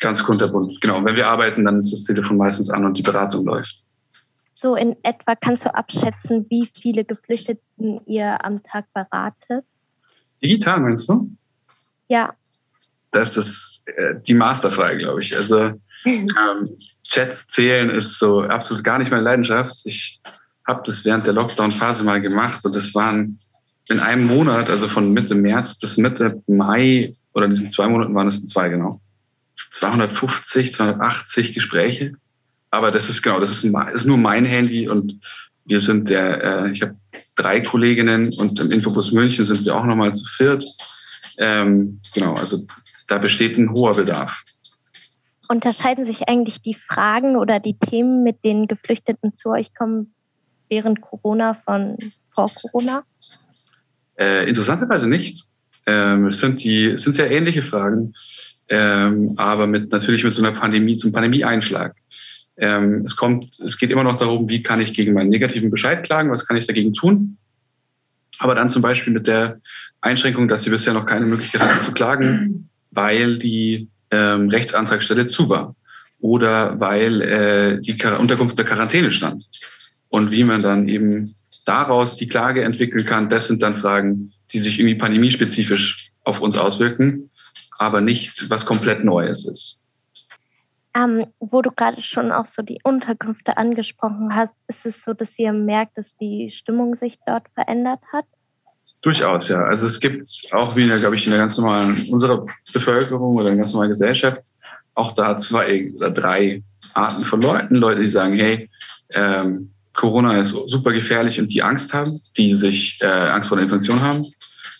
ganz 0.00 0.24
kunterbunt. 0.24 0.80
Genau, 0.80 1.04
wenn 1.04 1.16
wir 1.16 1.28
arbeiten, 1.28 1.64
dann 1.64 1.78
ist 1.78 1.92
das 1.92 2.04
Telefon 2.04 2.36
meistens 2.36 2.70
an 2.70 2.84
und 2.84 2.96
die 2.96 3.02
Beratung 3.02 3.44
läuft 3.44 3.90
so 4.60 4.76
in 4.76 4.94
etwa 5.02 5.34
kannst 5.34 5.64
du 5.64 5.74
abschätzen, 5.74 6.46
wie 6.50 6.70
viele 6.78 7.04
Geflüchteten 7.04 8.00
ihr 8.06 8.44
am 8.44 8.62
Tag 8.62 8.84
beratet? 8.92 9.64
Digital 10.42 10.80
meinst 10.80 11.08
du? 11.08 11.30
Ja. 12.08 12.34
Das 13.10 13.36
ist 13.36 13.84
äh, 13.88 14.20
die 14.26 14.34
Masterfrage, 14.34 14.98
glaube 14.98 15.22
ich. 15.22 15.34
Also 15.34 15.72
ähm, 16.04 16.76
Chats 17.04 17.48
zählen 17.48 17.90
ist 17.90 18.18
so 18.18 18.42
absolut 18.42 18.84
gar 18.84 18.98
nicht 18.98 19.10
meine 19.10 19.22
Leidenschaft. 19.22 19.80
Ich 19.84 20.20
habe 20.66 20.82
das 20.84 21.04
während 21.04 21.26
der 21.26 21.32
Lockdown-Phase 21.32 22.04
mal 22.04 22.20
gemacht 22.20 22.64
und 22.64 22.76
das 22.76 22.94
waren 22.94 23.38
in 23.88 23.98
einem 23.98 24.26
Monat, 24.26 24.68
also 24.68 24.88
von 24.88 25.12
Mitte 25.12 25.34
März 25.34 25.78
bis 25.78 25.96
Mitte 25.96 26.42
Mai 26.46 27.14
oder 27.32 27.46
in 27.46 27.50
diesen 27.50 27.70
zwei 27.70 27.88
Monaten 27.88 28.14
waren 28.14 28.28
es 28.28 28.44
zwei 28.46 28.68
genau, 28.68 29.00
250, 29.70 30.72
280 30.72 31.54
Gespräche 31.54 32.12
aber 32.70 32.90
das 32.90 33.08
ist 33.08 33.22
genau, 33.22 33.40
das 33.40 33.50
ist, 33.50 33.64
ist 33.64 34.06
nur 34.06 34.16
mein 34.16 34.44
Handy 34.44 34.88
und 34.88 35.20
wir 35.66 35.80
sind 35.80 36.08
der, 36.08 36.42
äh, 36.42 36.70
ich 36.72 36.82
habe 36.82 36.94
drei 37.34 37.60
Kolleginnen 37.60 38.32
und 38.38 38.60
im 38.60 38.70
Infobus 38.70 39.12
München 39.12 39.44
sind 39.44 39.64
wir 39.64 39.76
auch 39.76 39.84
nochmal 39.84 40.14
zu 40.14 40.24
viert. 40.24 40.64
Ähm, 41.38 42.00
genau, 42.14 42.34
also 42.34 42.64
da 43.08 43.18
besteht 43.18 43.58
ein 43.58 43.72
hoher 43.72 43.94
Bedarf. 43.94 44.42
Unterscheiden 45.48 46.04
sich 46.04 46.28
eigentlich 46.28 46.62
die 46.62 46.74
Fragen 46.74 47.36
oder 47.36 47.58
die 47.58 47.76
Themen, 47.76 48.22
mit 48.22 48.44
denen 48.44 48.68
Geflüchteten 48.68 49.32
zu 49.32 49.50
euch 49.50 49.74
kommen, 49.74 50.14
während 50.68 51.00
Corona 51.00 51.54
von 51.64 51.96
vor 52.32 52.50
Corona? 52.54 53.02
Äh, 54.16 54.48
interessanterweise 54.48 55.08
nicht. 55.08 55.44
Ähm, 55.86 56.26
es 56.26 56.38
sind 56.38 56.62
die, 56.62 56.86
es 56.86 57.02
sind 57.02 57.14
sehr 57.14 57.30
ähnliche 57.32 57.62
Fragen, 57.62 58.14
ähm, 58.70 59.34
aber 59.36 59.66
mit 59.66 59.90
natürlich 59.90 60.24
mit 60.24 60.32
so 60.32 60.44
einer 60.44 60.58
Pandemie, 60.58 60.96
zum 60.96 61.12
Pandemie-Einschlag. 61.12 61.94
Ähm, 62.56 63.02
es 63.04 63.16
kommt, 63.16 63.58
es 63.60 63.78
geht 63.78 63.90
immer 63.90 64.04
noch 64.04 64.16
darum, 64.16 64.48
wie 64.48 64.62
kann 64.62 64.80
ich 64.80 64.94
gegen 64.94 65.12
meinen 65.12 65.28
negativen 65.30 65.70
Bescheid 65.70 66.04
klagen, 66.04 66.30
was 66.30 66.46
kann 66.46 66.56
ich 66.56 66.66
dagegen 66.66 66.92
tun. 66.92 67.36
Aber 68.38 68.54
dann 68.54 68.70
zum 68.70 68.80
Beispiel 68.80 69.12
mit 69.12 69.26
der 69.26 69.60
Einschränkung, 70.00 70.48
dass 70.48 70.62
sie 70.62 70.70
bisher 70.70 70.94
noch 70.94 71.04
keine 71.04 71.26
Möglichkeit 71.26 71.62
hatten 71.62 71.80
zu 71.80 71.92
klagen, 71.92 72.68
weil 72.90 73.38
die 73.38 73.88
ähm, 74.10 74.48
Rechtsantragsstelle 74.48 75.26
zu 75.26 75.48
war 75.48 75.74
oder 76.20 76.78
weil 76.80 77.22
äh, 77.22 77.80
die 77.80 77.96
Unterkunft 78.18 78.56
der 78.56 78.64
Quarantäne 78.64 79.12
stand. 79.12 79.44
Und 80.08 80.32
wie 80.32 80.44
man 80.44 80.62
dann 80.62 80.88
eben 80.88 81.34
daraus 81.64 82.16
die 82.16 82.28
Klage 82.28 82.62
entwickeln 82.62 83.04
kann, 83.04 83.30
das 83.30 83.48
sind 83.48 83.62
dann 83.62 83.76
Fragen, 83.76 84.32
die 84.52 84.58
sich 84.58 84.78
irgendwie 84.78 84.96
pandemiespezifisch 84.96 86.10
auf 86.24 86.40
uns 86.40 86.56
auswirken, 86.56 87.29
aber 87.80 88.02
nicht 88.02 88.50
was 88.50 88.66
komplett 88.66 89.04
Neues 89.04 89.46
ist. 89.46 89.84
Ähm, 90.94 91.26
wo 91.38 91.62
du 91.62 91.70
gerade 91.70 92.02
schon 92.02 92.30
auch 92.30 92.44
so 92.44 92.62
die 92.62 92.78
Unterkünfte 92.84 93.56
angesprochen 93.56 94.34
hast, 94.34 94.60
ist 94.68 94.84
es 94.84 95.02
so, 95.02 95.14
dass 95.14 95.38
ihr 95.38 95.52
merkt, 95.52 95.96
dass 95.96 96.16
die 96.16 96.50
Stimmung 96.50 96.94
sich 96.94 97.18
dort 97.26 97.44
verändert 97.54 98.00
hat? 98.12 98.26
Durchaus, 99.00 99.48
ja. 99.48 99.62
Also 99.64 99.86
es 99.86 99.98
gibt 99.98 100.28
auch 100.50 100.76
wie, 100.76 100.88
glaube 100.88 101.14
ich, 101.14 101.24
in 101.24 101.30
der 101.30 101.40
ganz 101.40 101.56
normalen, 101.56 101.96
unserer 102.10 102.44
Bevölkerung 102.74 103.36
oder 103.36 103.48
in 103.48 103.54
der 103.54 103.62
ganz 103.62 103.72
normalen 103.72 103.90
Gesellschaft 103.90 104.42
auch 104.94 105.12
da 105.12 105.38
zwei 105.38 105.90
oder 105.94 106.10
drei 106.10 106.62
Arten 106.92 107.24
von 107.24 107.40
Leuten. 107.40 107.76
Leute, 107.76 108.02
die 108.02 108.08
sagen, 108.08 108.34
hey, 108.34 108.68
ähm, 109.10 109.70
Corona 109.94 110.38
ist 110.38 110.50
super 110.68 110.92
gefährlich 110.92 111.40
und 111.40 111.48
die 111.48 111.62
Angst 111.62 111.94
haben, 111.94 112.20
die 112.36 112.52
sich 112.52 112.98
äh, 113.00 113.06
Angst 113.06 113.48
vor 113.48 113.56
der 113.56 113.64
Infektion 113.64 114.02
haben. 114.02 114.22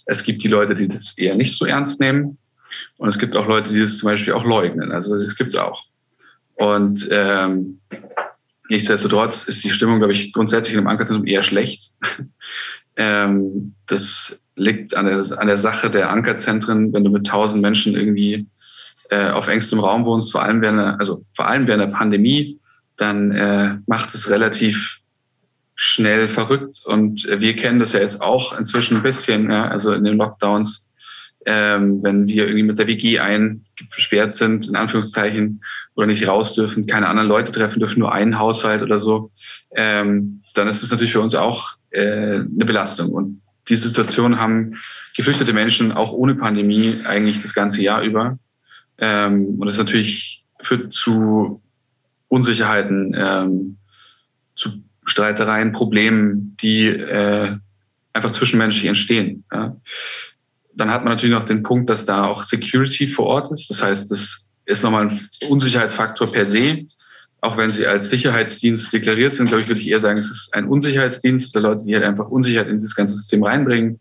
Es 0.06 0.22
gibt 0.22 0.44
die 0.44 0.48
Leute, 0.48 0.74
die 0.74 0.88
das 0.88 1.16
eher 1.16 1.36
nicht 1.36 1.56
so 1.56 1.64
ernst 1.64 2.00
nehmen. 2.00 2.36
Und 2.96 3.08
es 3.08 3.18
gibt 3.18 3.36
auch 3.36 3.46
Leute, 3.46 3.70
die 3.70 3.80
das 3.80 3.98
zum 3.98 4.08
Beispiel 4.08 4.32
auch 4.32 4.44
leugnen. 4.44 4.92
Also 4.92 5.18
das 5.18 5.36
gibt 5.36 5.50
es 5.50 5.56
auch. 5.56 5.84
Und 6.54 7.08
ähm, 7.10 7.80
nichtsdestotrotz 8.68 9.48
ist 9.48 9.64
die 9.64 9.70
Stimmung, 9.70 9.98
glaube 9.98 10.12
ich, 10.12 10.32
grundsätzlich 10.32 10.76
im 10.76 10.86
Ankerzentrum 10.86 11.26
eher 11.26 11.42
schlecht. 11.42 11.92
ähm, 12.96 13.74
das 13.86 14.42
liegt 14.56 14.96
an 14.96 15.06
der, 15.06 15.22
an 15.38 15.46
der 15.46 15.56
Sache 15.56 15.90
der 15.90 16.10
Ankerzentren, 16.10 16.92
wenn 16.92 17.04
du 17.04 17.10
mit 17.10 17.26
tausend 17.26 17.62
Menschen 17.62 17.94
irgendwie 17.94 18.46
äh, 19.10 19.30
auf 19.30 19.48
engstem 19.48 19.80
Raum 19.80 20.04
wohnst, 20.04 20.32
vor 20.32 20.42
allem 20.42 20.60
während 20.60 20.78
der, 20.78 20.98
also 20.98 21.24
vor 21.34 21.48
allem 21.48 21.66
während 21.66 21.82
der 21.82 21.96
Pandemie, 21.96 22.60
dann 22.96 23.32
äh, 23.32 23.78
macht 23.86 24.14
es 24.14 24.30
relativ 24.30 25.00
schnell 25.74 26.28
verrückt. 26.28 26.82
Und 26.84 27.26
wir 27.26 27.56
kennen 27.56 27.78
das 27.80 27.94
ja 27.94 28.00
jetzt 28.00 28.20
auch 28.20 28.56
inzwischen 28.56 28.98
ein 28.98 29.02
bisschen, 29.02 29.50
ja, 29.50 29.66
also 29.68 29.94
in 29.94 30.04
den 30.04 30.18
Lockdowns, 30.18 30.89
ähm, 31.46 32.02
wenn 32.02 32.26
wir 32.28 32.44
irgendwie 32.44 32.64
mit 32.64 32.78
der 32.78 32.86
WG 32.86 33.18
eingesperrt 33.18 34.34
sind, 34.34 34.68
in 34.68 34.76
Anführungszeichen, 34.76 35.62
oder 35.94 36.06
nicht 36.06 36.26
raus 36.26 36.54
dürfen, 36.54 36.86
keine 36.86 37.08
anderen 37.08 37.28
Leute 37.28 37.52
treffen 37.52 37.80
dürfen, 37.80 37.98
nur 37.98 38.12
einen 38.12 38.38
Haushalt 38.38 38.82
oder 38.82 38.98
so, 38.98 39.30
ähm, 39.74 40.42
dann 40.54 40.68
ist 40.68 40.82
es 40.82 40.90
natürlich 40.90 41.12
für 41.12 41.20
uns 41.20 41.34
auch 41.34 41.72
äh, 41.90 42.36
eine 42.36 42.64
Belastung. 42.64 43.10
Und 43.10 43.42
die 43.68 43.76
Situation 43.76 44.38
haben 44.38 44.76
geflüchtete 45.16 45.52
Menschen 45.52 45.92
auch 45.92 46.12
ohne 46.12 46.34
Pandemie 46.34 47.00
eigentlich 47.04 47.42
das 47.42 47.54
ganze 47.54 47.82
Jahr 47.82 48.02
über. 48.02 48.38
Ähm, 48.98 49.56
und 49.58 49.66
das 49.66 49.78
natürlich 49.78 50.44
führt 50.62 50.92
zu 50.92 51.60
Unsicherheiten, 52.28 53.14
ähm, 53.16 53.76
zu 54.54 54.82
Streitereien, 55.04 55.72
Problemen, 55.72 56.56
die 56.62 56.86
äh, 56.86 57.56
einfach 58.12 58.32
zwischenmenschlich 58.32 58.86
entstehen. 58.86 59.44
Ja. 59.52 59.76
Dann 60.74 60.90
hat 60.90 61.04
man 61.04 61.12
natürlich 61.14 61.34
noch 61.34 61.44
den 61.44 61.62
Punkt, 61.62 61.90
dass 61.90 62.04
da 62.04 62.24
auch 62.24 62.42
Security 62.42 63.06
vor 63.06 63.26
Ort 63.26 63.52
ist. 63.52 63.68
Das 63.68 63.82
heißt, 63.82 64.10
das 64.10 64.50
ist 64.64 64.82
nochmal 64.82 65.08
ein 65.08 65.28
Unsicherheitsfaktor 65.48 66.30
per 66.30 66.46
se. 66.46 66.86
Auch 67.42 67.56
wenn 67.56 67.70
sie 67.70 67.86
als 67.86 68.10
Sicherheitsdienst 68.10 68.92
deklariert 68.92 69.34
sind, 69.34 69.46
glaube 69.46 69.62
ich, 69.62 69.68
würde 69.68 69.80
ich 69.80 69.88
eher 69.88 70.00
sagen, 70.00 70.18
es 70.18 70.30
ist 70.30 70.54
ein 70.54 70.68
Unsicherheitsdienst 70.68 71.52
für 71.52 71.60
Leute, 71.60 71.84
die 71.84 71.94
halt 71.94 72.04
einfach 72.04 72.28
Unsicherheit 72.28 72.68
in 72.68 72.78
dieses 72.78 72.94
ganze 72.94 73.14
System 73.14 73.42
reinbringen, 73.42 73.98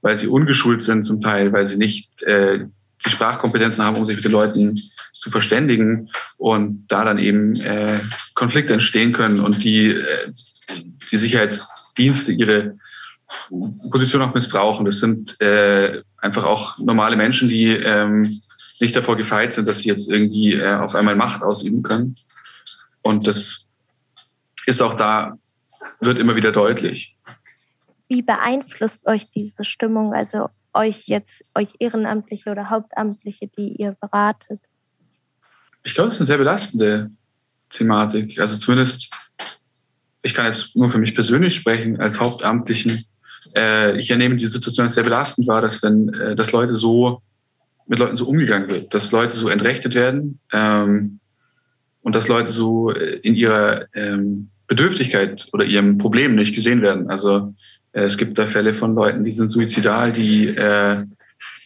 weil 0.00 0.16
sie 0.16 0.26
ungeschult 0.26 0.80
sind 0.80 1.02
zum 1.02 1.20
Teil, 1.20 1.52
weil 1.52 1.66
sie 1.66 1.76
nicht 1.76 2.22
äh, 2.22 2.60
die 3.04 3.10
Sprachkompetenzen 3.10 3.84
haben, 3.84 3.96
um 3.96 4.06
sich 4.06 4.16
mit 4.16 4.24
den 4.24 4.32
Leuten 4.32 4.80
zu 5.12 5.30
verständigen 5.30 6.10
und 6.36 6.86
da 6.88 7.04
dann 7.04 7.18
eben 7.18 7.54
äh, 7.60 8.00
Konflikte 8.34 8.72
entstehen 8.72 9.12
können 9.12 9.40
und 9.40 9.62
die, 9.62 9.90
äh, 9.90 10.32
die 11.10 11.16
Sicherheitsdienste 11.16 12.32
ihre 12.32 12.78
Position 13.90 14.22
auch 14.22 14.34
missbrauchen. 14.34 14.84
Das 14.84 15.00
sind 15.00 15.40
äh, 15.40 16.02
einfach 16.20 16.44
auch 16.44 16.78
normale 16.78 17.16
Menschen, 17.16 17.48
die 17.48 17.68
ähm, 17.68 18.40
nicht 18.80 18.94
davor 18.94 19.16
gefeit 19.16 19.52
sind, 19.52 19.68
dass 19.68 19.80
sie 19.80 19.88
jetzt 19.88 20.10
irgendwie 20.10 20.54
äh, 20.54 20.74
auf 20.74 20.94
einmal 20.94 21.16
Macht 21.16 21.42
ausüben 21.42 21.82
können. 21.82 22.16
Und 23.02 23.26
das 23.26 23.68
ist 24.66 24.82
auch 24.82 24.94
da, 24.94 25.38
wird 26.00 26.18
immer 26.18 26.36
wieder 26.36 26.52
deutlich. 26.52 27.16
Wie 28.08 28.22
beeinflusst 28.22 29.06
euch 29.06 29.30
diese 29.30 29.64
Stimmung, 29.64 30.14
also 30.14 30.48
euch 30.72 31.08
jetzt, 31.08 31.44
euch 31.54 31.68
Ehrenamtliche 31.78 32.50
oder 32.50 32.70
Hauptamtliche, 32.70 33.48
die 33.48 33.76
ihr 33.76 33.96
beratet? 34.00 34.60
Ich 35.82 35.94
glaube, 35.94 36.08
es 36.08 36.14
ist 36.14 36.20
eine 36.20 36.26
sehr 36.26 36.38
belastende 36.38 37.10
Thematik. 37.70 38.38
Also 38.38 38.56
zumindest, 38.56 39.10
ich 40.22 40.34
kann 40.34 40.46
jetzt 40.46 40.74
nur 40.74 40.90
für 40.90 40.98
mich 40.98 41.14
persönlich 41.14 41.56
sprechen, 41.56 42.00
als 42.00 42.18
Hauptamtlichen. 42.18 43.04
Äh, 43.54 43.98
ich 43.98 44.10
ernehme 44.10 44.36
die 44.36 44.46
Situation 44.46 44.84
als 44.84 44.94
sehr 44.94 45.04
belastend 45.04 45.48
war, 45.48 45.62
dass 45.62 45.82
wenn, 45.82 46.12
äh, 46.14 46.36
dass 46.36 46.52
Leute 46.52 46.74
so 46.74 47.22
mit 47.86 47.98
Leuten 47.98 48.16
so 48.16 48.26
umgegangen 48.26 48.68
wird, 48.68 48.92
dass 48.92 49.12
Leute 49.12 49.34
so 49.34 49.48
entrechtet 49.48 49.94
werden 49.94 50.38
ähm, 50.52 51.20
und 52.02 52.14
dass 52.14 52.28
Leute 52.28 52.50
so 52.50 52.92
äh, 52.92 53.16
in 53.22 53.34
ihrer 53.34 53.86
ähm, 53.94 54.50
Bedürftigkeit 54.66 55.48
oder 55.52 55.64
ihrem 55.64 55.96
Problem 55.96 56.34
nicht 56.34 56.54
gesehen 56.54 56.82
werden. 56.82 57.08
Also 57.08 57.54
Äh, 57.92 58.04
es 58.04 58.16
gibt 58.16 58.38
da 58.38 58.46
Fälle 58.46 58.74
von 58.74 58.94
Leuten, 58.94 59.24
die 59.24 59.32
sind 59.32 59.48
suizidal, 59.48 60.12
die 60.12 60.48
äh, 60.48 61.04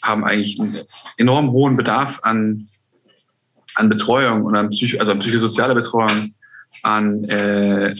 haben 0.02 0.24
eigentlich 0.24 0.60
einen 0.60 0.78
enorm 1.18 1.50
hohen 1.52 1.76
Bedarf 1.76 2.20
an, 2.22 2.68
an 3.74 3.88
Betreuung 3.88 4.44
und 4.44 4.56
an, 4.56 4.70
Psycho 4.70 4.98
also 4.98 5.12
an 5.12 5.20
psychosoziale 5.20 5.74
Betreuung, 5.74 6.34
an 6.82 7.24
äh, 7.24 7.94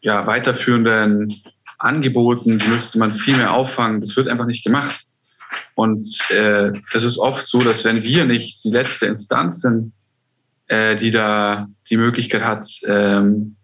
ja, 0.00 0.26
weiterführenden 0.26 1.34
Angeboten, 1.78 2.58
die 2.58 2.68
müsste 2.68 2.98
man 2.98 3.12
viel 3.12 3.36
mehr 3.36 3.54
auffangen. 3.54 4.00
Das 4.00 4.16
wird 4.16 4.28
einfach 4.28 4.46
nicht 4.46 4.64
gemacht. 4.64 5.04
Und 5.74 6.30
äh, 6.30 6.70
es 6.94 7.04
ist 7.04 7.18
oft 7.18 7.46
so, 7.46 7.60
dass 7.60 7.84
wenn 7.84 8.02
wir 8.02 8.24
nicht 8.24 8.64
die 8.64 8.70
letzte 8.70 9.06
Instanz 9.06 9.60
sind, 9.60 9.92
äh, 10.68 10.96
die 10.96 11.10
da 11.10 11.68
die 11.88 11.96
Möglichkeit 11.96 12.42
hat, 12.42 12.66
ähm, 12.86 13.56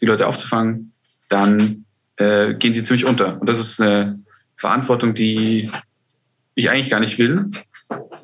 die 0.00 0.06
Leute 0.06 0.26
aufzufangen, 0.26 0.92
dann 1.28 1.84
äh, 2.16 2.54
gehen 2.54 2.72
die 2.72 2.84
ziemlich 2.84 3.04
unter. 3.04 3.40
Und 3.40 3.48
das 3.48 3.60
ist 3.60 3.80
eine 3.80 4.18
Verantwortung, 4.56 5.14
die 5.14 5.70
ich 6.54 6.70
eigentlich 6.70 6.90
gar 6.90 7.00
nicht 7.00 7.18
will, 7.18 7.50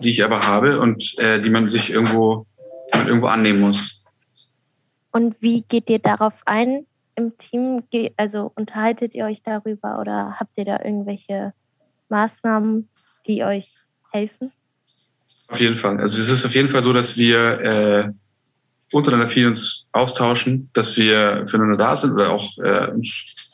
die 0.01 0.11
ich 0.11 0.25
aber 0.25 0.47
habe 0.47 0.81
und 0.81 1.19
äh, 1.19 1.41
die 1.41 1.51
man 1.51 1.69
sich 1.69 1.91
irgendwo, 1.91 2.47
irgendwo 2.93 3.27
annehmen 3.27 3.61
muss. 3.61 4.03
Und 5.13 5.37
wie 5.41 5.63
geht 5.63 5.91
ihr 5.91 5.99
darauf 5.99 6.33
ein 6.47 6.87
im 7.23 7.39
Team? 7.39 7.83
Also 8.17 8.53
unterhaltet 8.55 9.15
ihr 9.15 9.25
euch 9.25 9.43
darüber 9.43 10.01
oder 10.01 10.37
habt 10.39 10.53
ihr 10.57 10.65
da 10.65 10.79
irgendwelche 10.85 11.53
Maßnahmen, 12.09 12.89
die 13.27 13.45
euch 13.45 13.69
helfen? 14.11 14.53
Auf 15.49 15.61
jeden 15.61 15.77
Fall. 15.77 16.01
Also 16.01 16.19
es 16.19 16.29
ist 16.29 16.45
auf 16.45 16.55
jeden 16.55 16.69
Fall 16.69 16.83
so, 16.83 16.93
dass 16.93 17.17
wir 17.17 17.61
äh, 17.61 18.13
untereinander 18.93 19.29
viel 19.29 19.47
uns 19.47 19.87
austauschen, 19.93 20.71
dass 20.73 20.97
wir 20.97 21.47
füreinander 21.47 21.77
da 21.77 21.97
sind 21.97 22.13
oder 22.13 22.31
auch 22.31 22.59
äh, 22.59 22.89
uns 22.91 23.53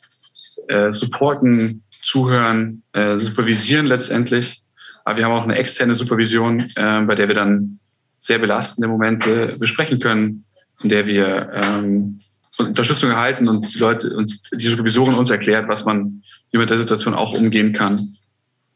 äh, 0.69 0.93
supporten, 0.93 1.83
zuhören, 2.03 2.83
äh, 2.93 3.19
supervisieren 3.19 3.87
letztendlich. 3.87 4.63
Aber 5.05 5.19
wir 5.19 5.25
haben 5.25 5.33
auch 5.33 5.45
eine 5.45 5.57
externe 5.57 5.95
Supervision, 5.95 6.61
äh, 6.77 7.01
bei 7.03 7.15
der 7.15 7.29
wir 7.29 7.35
dann 7.35 7.79
sehr 8.19 8.39
belastende 8.39 8.89
Momente 8.89 9.57
besprechen 9.59 10.01
können, 10.01 10.45
in 10.83 10.91
der 10.91 11.07
wir 11.07 11.51
ähm, 11.55 12.21
Unterstützung 12.59 13.11
erhalten 13.11 13.49
und 13.49 13.75
die 13.75 13.79
Leute 13.79 14.17
uns, 14.17 14.43
die 14.43 14.69
Supervisorin 14.69 15.15
uns 15.15 15.31
erklärt, 15.31 15.69
was 15.69 15.85
man 15.85 16.23
wie 16.51 16.59
mit 16.59 16.71
der 16.71 16.79
Situation 16.79 17.15
auch 17.15 17.33
umgehen 17.33 17.73
kann. 17.73 18.17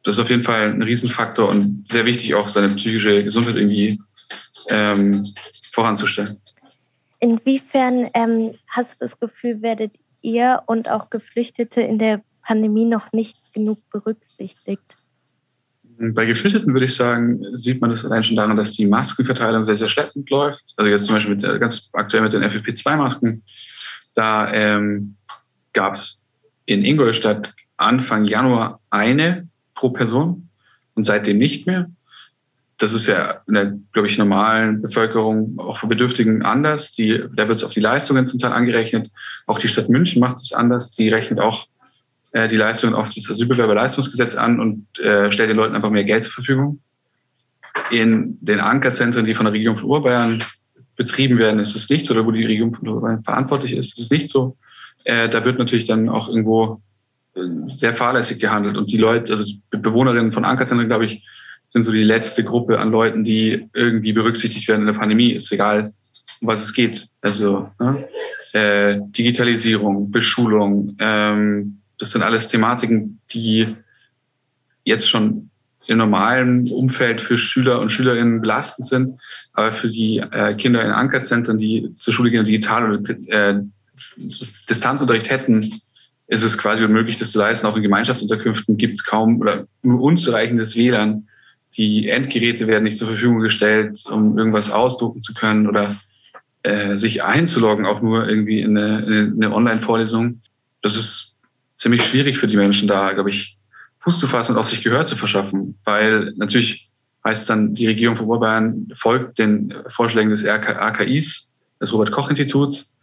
Das 0.02 0.14
ist 0.14 0.20
auf 0.20 0.30
jeden 0.30 0.44
Fall 0.44 0.70
ein 0.70 0.82
Riesenfaktor 0.82 1.48
und 1.48 1.86
sehr 1.90 2.04
wichtig, 2.06 2.34
auch 2.34 2.48
seine 2.48 2.68
psychische 2.70 3.24
Gesundheit 3.24 3.56
irgendwie 3.56 4.00
ähm, 4.68 5.26
voranzustellen. 5.72 6.38
Inwiefern 7.20 8.10
ähm, 8.14 8.54
hast 8.68 8.94
du 8.94 9.04
das 9.04 9.18
Gefühl, 9.18 9.62
werdet 9.62 9.92
ihr 10.22 10.62
und 10.66 10.88
auch 10.88 11.10
Geflüchtete 11.10 11.80
in 11.80 11.98
der 11.98 12.22
Pandemie 12.44 12.84
noch 12.84 13.12
nicht 13.12 13.36
genug 13.52 13.78
berücksichtigt? 13.90 14.96
Bei 15.98 16.26
Geflüchteten 16.26 16.72
würde 16.72 16.86
ich 16.86 16.96
sagen, 16.96 17.44
sieht 17.56 17.80
man 17.80 17.90
das 17.90 18.04
allein 18.04 18.24
schon 18.24 18.36
daran, 18.36 18.56
dass 18.56 18.72
die 18.72 18.86
Maskenverteilung 18.86 19.64
sehr, 19.64 19.76
sehr 19.76 19.88
schleppend 19.88 20.28
läuft. 20.30 20.72
Also 20.76 20.90
jetzt 20.90 21.06
zum 21.06 21.14
Beispiel 21.14 21.36
mit, 21.36 21.60
ganz 21.60 21.90
aktuell 21.92 22.24
mit 22.24 22.32
den 22.32 22.42
FFP2-Masken. 22.42 23.42
Da 24.14 24.52
ähm, 24.52 25.16
gab 25.72 25.94
es 25.94 26.26
in 26.66 26.84
Ingolstadt 26.84 27.54
Anfang 27.76 28.24
Januar 28.24 28.80
eine 28.90 29.48
pro 29.74 29.90
Person 29.90 30.48
und 30.94 31.04
seitdem 31.04 31.38
nicht 31.38 31.66
mehr. 31.66 31.90
Das 32.78 32.92
ist 32.92 33.06
ja 33.06 33.42
in 33.46 33.54
der, 33.54 33.78
glaube 33.92 34.08
ich, 34.08 34.18
normalen 34.18 34.82
Bevölkerung, 34.82 35.58
auch 35.58 35.78
für 35.78 35.86
Bedürftigen 35.86 36.42
anders. 36.42 36.92
Die, 36.92 37.24
da 37.32 37.46
wird 37.48 37.58
es 37.58 37.64
auf 37.64 37.72
die 37.72 37.80
Leistungen 37.80 38.26
zum 38.26 38.40
Teil 38.40 38.52
angerechnet. 38.52 39.08
Auch 39.46 39.58
die 39.58 39.68
Stadt 39.68 39.88
München 39.88 40.20
macht 40.20 40.38
es 40.38 40.52
anders. 40.52 40.90
Die 40.92 41.08
rechnet 41.08 41.38
auch 41.38 41.66
äh, 42.32 42.48
die 42.48 42.56
Leistungen 42.56 42.94
auf 42.94 43.10
das 43.10 43.30
Asylbewerberleistungsgesetz 43.30 44.34
an 44.34 44.58
und 44.58 44.98
äh, 44.98 45.30
stellt 45.30 45.50
den 45.50 45.56
Leuten 45.56 45.76
einfach 45.76 45.90
mehr 45.90 46.04
Geld 46.04 46.24
zur 46.24 46.34
Verfügung. 46.34 46.80
In 47.90 48.38
den 48.40 48.58
Ankerzentren, 48.58 49.26
die 49.26 49.34
von 49.34 49.44
der 49.44 49.52
Regierung 49.52 49.78
von 49.78 49.88
Urbayern 49.88 50.42
betrieben 50.96 51.38
werden, 51.38 51.60
ist 51.60 51.74
es 51.74 51.88
nicht 51.88 52.06
so, 52.06 52.14
oder 52.14 52.26
wo 52.26 52.30
die 52.30 52.44
Regierung 52.44 52.74
verantwortlich 53.24 53.72
ist, 53.72 53.98
ist 53.98 54.04
es 54.04 54.10
nicht 54.10 54.28
so. 54.28 54.56
Äh, 55.04 55.28
da 55.28 55.44
wird 55.44 55.58
natürlich 55.58 55.86
dann 55.86 56.08
auch 56.08 56.28
irgendwo 56.28 56.80
äh, 57.34 57.40
sehr 57.68 57.94
fahrlässig 57.94 58.38
gehandelt. 58.38 58.76
Und 58.76 58.90
die 58.92 58.98
Leute, 58.98 59.32
also 59.32 59.44
die 59.44 59.60
Bewohnerinnen 59.70 60.32
von 60.32 60.44
Ankerzentren, 60.44 60.88
glaube 60.88 61.06
ich, 61.06 61.26
sind 61.68 61.84
so 61.84 61.92
die 61.92 62.04
letzte 62.04 62.44
Gruppe 62.44 62.78
an 62.78 62.90
Leuten, 62.90 63.24
die 63.24 63.68
irgendwie 63.72 64.12
berücksichtigt 64.12 64.68
werden 64.68 64.82
in 64.82 64.92
der 64.92 65.00
Pandemie. 65.00 65.32
Ist 65.32 65.50
egal, 65.52 65.94
um 66.40 66.48
was 66.48 66.62
es 66.62 66.74
geht. 66.74 67.08
Also 67.22 67.70
ne? 67.80 68.06
äh, 68.52 69.00
Digitalisierung, 69.00 70.10
Beschulung, 70.10 70.96
ähm, 70.98 71.78
das 71.98 72.10
sind 72.10 72.22
alles 72.22 72.48
Thematiken, 72.48 73.20
die 73.32 73.76
jetzt 74.84 75.08
schon 75.08 75.50
im 75.92 75.98
normalen 75.98 76.68
Umfeld 76.72 77.20
für 77.20 77.38
Schüler 77.38 77.80
und 77.80 77.90
Schülerinnen 77.90 78.40
belastend 78.40 78.86
sind, 78.88 79.20
aber 79.52 79.72
für 79.72 79.90
die 79.90 80.18
äh, 80.18 80.54
Kinder 80.54 80.82
in 80.82 80.90
Ankerzentren, 80.90 81.58
die 81.58 81.92
zur 81.94 82.12
Schule 82.14 82.30
gehen 82.30 82.44
digital 82.44 82.90
oder 82.90 83.10
äh, 83.28 83.60
Distanzunterricht 84.68 85.30
hätten, 85.30 85.70
ist 86.26 86.42
es 86.42 86.56
quasi 86.56 86.84
unmöglich, 86.84 87.18
das 87.18 87.32
zu 87.32 87.38
leisten. 87.38 87.66
Auch 87.66 87.76
in 87.76 87.82
Gemeinschaftsunterkünften 87.82 88.76
gibt 88.76 88.94
es 88.94 89.04
kaum 89.04 89.40
oder 89.40 89.66
nur 89.82 90.00
unzureichendes 90.00 90.76
WLAN. 90.76 91.28
Die 91.76 92.08
Endgeräte 92.08 92.66
werden 92.66 92.84
nicht 92.84 92.98
zur 92.98 93.08
Verfügung 93.08 93.40
gestellt, 93.40 94.02
um 94.10 94.36
irgendwas 94.38 94.70
ausdrucken 94.70 95.22
zu 95.22 95.34
können 95.34 95.66
oder 95.68 95.96
äh, 96.62 96.96
sich 96.96 97.22
einzuloggen, 97.22 97.86
auch 97.86 98.02
nur 98.02 98.28
irgendwie 98.28 98.60
in 98.60 98.76
eine, 98.76 99.04
in 99.04 99.34
eine 99.36 99.54
Online-Vorlesung. 99.54 100.40
Das 100.80 100.96
ist 100.96 101.34
ziemlich 101.74 102.02
schwierig 102.02 102.38
für 102.38 102.48
die 102.48 102.56
Menschen 102.56 102.88
da, 102.88 103.12
glaube 103.12 103.30
ich, 103.30 103.58
Fuß 104.02 104.18
zu 104.18 104.26
fassen 104.26 104.52
und 104.52 104.58
auch 104.58 104.64
sich 104.64 104.82
Gehör 104.82 105.04
zu 105.04 105.16
verschaffen. 105.16 105.78
Weil 105.84 106.32
natürlich 106.36 106.90
heißt 107.24 107.48
dann, 107.48 107.74
die 107.74 107.86
Regierung 107.86 108.16
von 108.16 108.26
Oberbayern 108.26 108.88
folgt 108.94 109.38
den 109.38 109.74
Vorschlägen 109.88 110.30
des 110.30 110.44
AKIs, 110.44 111.52
des 111.80 111.92
Robert-Koch-Instituts. 111.92 112.94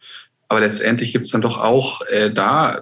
Aber 0.50 0.60
letztendlich 0.60 1.14
gibt 1.14 1.26
es 1.26 1.32
dann 1.32 1.42
doch 1.42 1.60
auch 1.60 2.02
äh, 2.08 2.32
da 2.34 2.82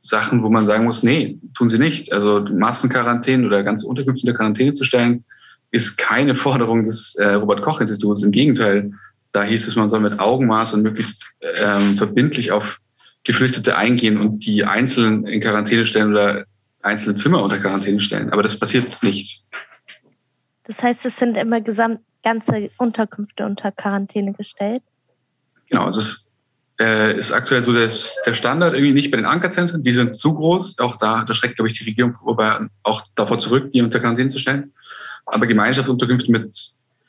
Sachen, 0.00 0.42
wo 0.42 0.50
man 0.50 0.66
sagen 0.66 0.84
muss, 0.84 1.02
nee, 1.02 1.38
tun 1.54 1.68
sie 1.68 1.78
nicht. 1.78 2.12
Also 2.12 2.44
Massenquarantäne 2.50 3.46
oder 3.46 3.62
ganze 3.62 3.86
Unterkünfte 3.86 4.22
in 4.22 4.26
der 4.26 4.34
Quarantäne 4.34 4.72
zu 4.72 4.84
stellen, 4.84 5.24
ist 5.70 5.96
keine 5.96 6.36
Forderung 6.36 6.84
des 6.84 7.14
äh, 7.14 7.34
Robert-Koch-Instituts. 7.34 8.22
Im 8.22 8.32
Gegenteil, 8.32 8.92
da 9.30 9.44
hieß 9.44 9.66
es, 9.66 9.76
man 9.76 9.88
soll 9.88 10.00
mit 10.00 10.18
Augenmaß 10.18 10.74
und 10.74 10.82
möglichst 10.82 11.24
ähm, 11.40 11.96
verbindlich 11.96 12.52
auf 12.52 12.78
Geflüchtete 13.24 13.76
eingehen 13.76 14.18
und 14.18 14.44
die 14.44 14.64
einzeln 14.64 15.24
in 15.26 15.40
Quarantäne 15.40 15.86
stellen 15.86 16.10
oder 16.10 16.44
einzelne 16.82 17.14
Zimmer 17.14 17.42
unter 17.42 17.58
Quarantäne 17.58 18.02
stellen. 18.02 18.30
Aber 18.30 18.42
das 18.42 18.58
passiert 18.58 19.02
nicht. 19.02 19.44
Das 20.64 20.82
heißt, 20.82 21.04
es 21.06 21.16
sind 21.16 21.36
immer 21.36 21.60
gesamt 21.60 22.00
ganze 22.22 22.70
Unterkünfte 22.78 23.44
unter 23.44 23.72
Quarantäne 23.72 24.32
gestellt? 24.32 24.82
Genau, 25.68 25.88
es 25.88 25.96
ist, 25.96 26.30
äh, 26.80 27.16
ist 27.16 27.32
aktuell 27.32 27.62
so 27.62 27.72
das, 27.72 28.16
der 28.26 28.34
Standard, 28.34 28.74
irgendwie 28.74 28.92
nicht 28.94 29.10
bei 29.10 29.16
den 29.16 29.26
Ankerzentren, 29.26 29.82
die 29.82 29.92
sind 29.92 30.14
zu 30.14 30.34
groß. 30.34 30.78
Auch 30.78 30.96
da, 30.96 31.24
da 31.24 31.34
schreckt, 31.34 31.56
glaube 31.56 31.68
ich, 31.68 31.78
die 31.78 31.84
Regierung 31.84 32.12
vorbei, 32.12 32.60
auch 32.82 33.02
davor 33.14 33.38
zurück, 33.38 33.72
die 33.72 33.82
unter 33.82 34.00
Quarantäne 34.00 34.28
zu 34.28 34.38
stellen. 34.38 34.72
Aber 35.26 35.46
Gemeinschaftsunterkünfte 35.46 36.30
mit 36.30 36.56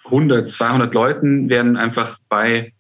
100, 0.06 0.50
200 0.50 0.94
Leuten 0.94 1.50
werden 1.50 1.78
einfach 1.78 2.20
bei 2.30 2.74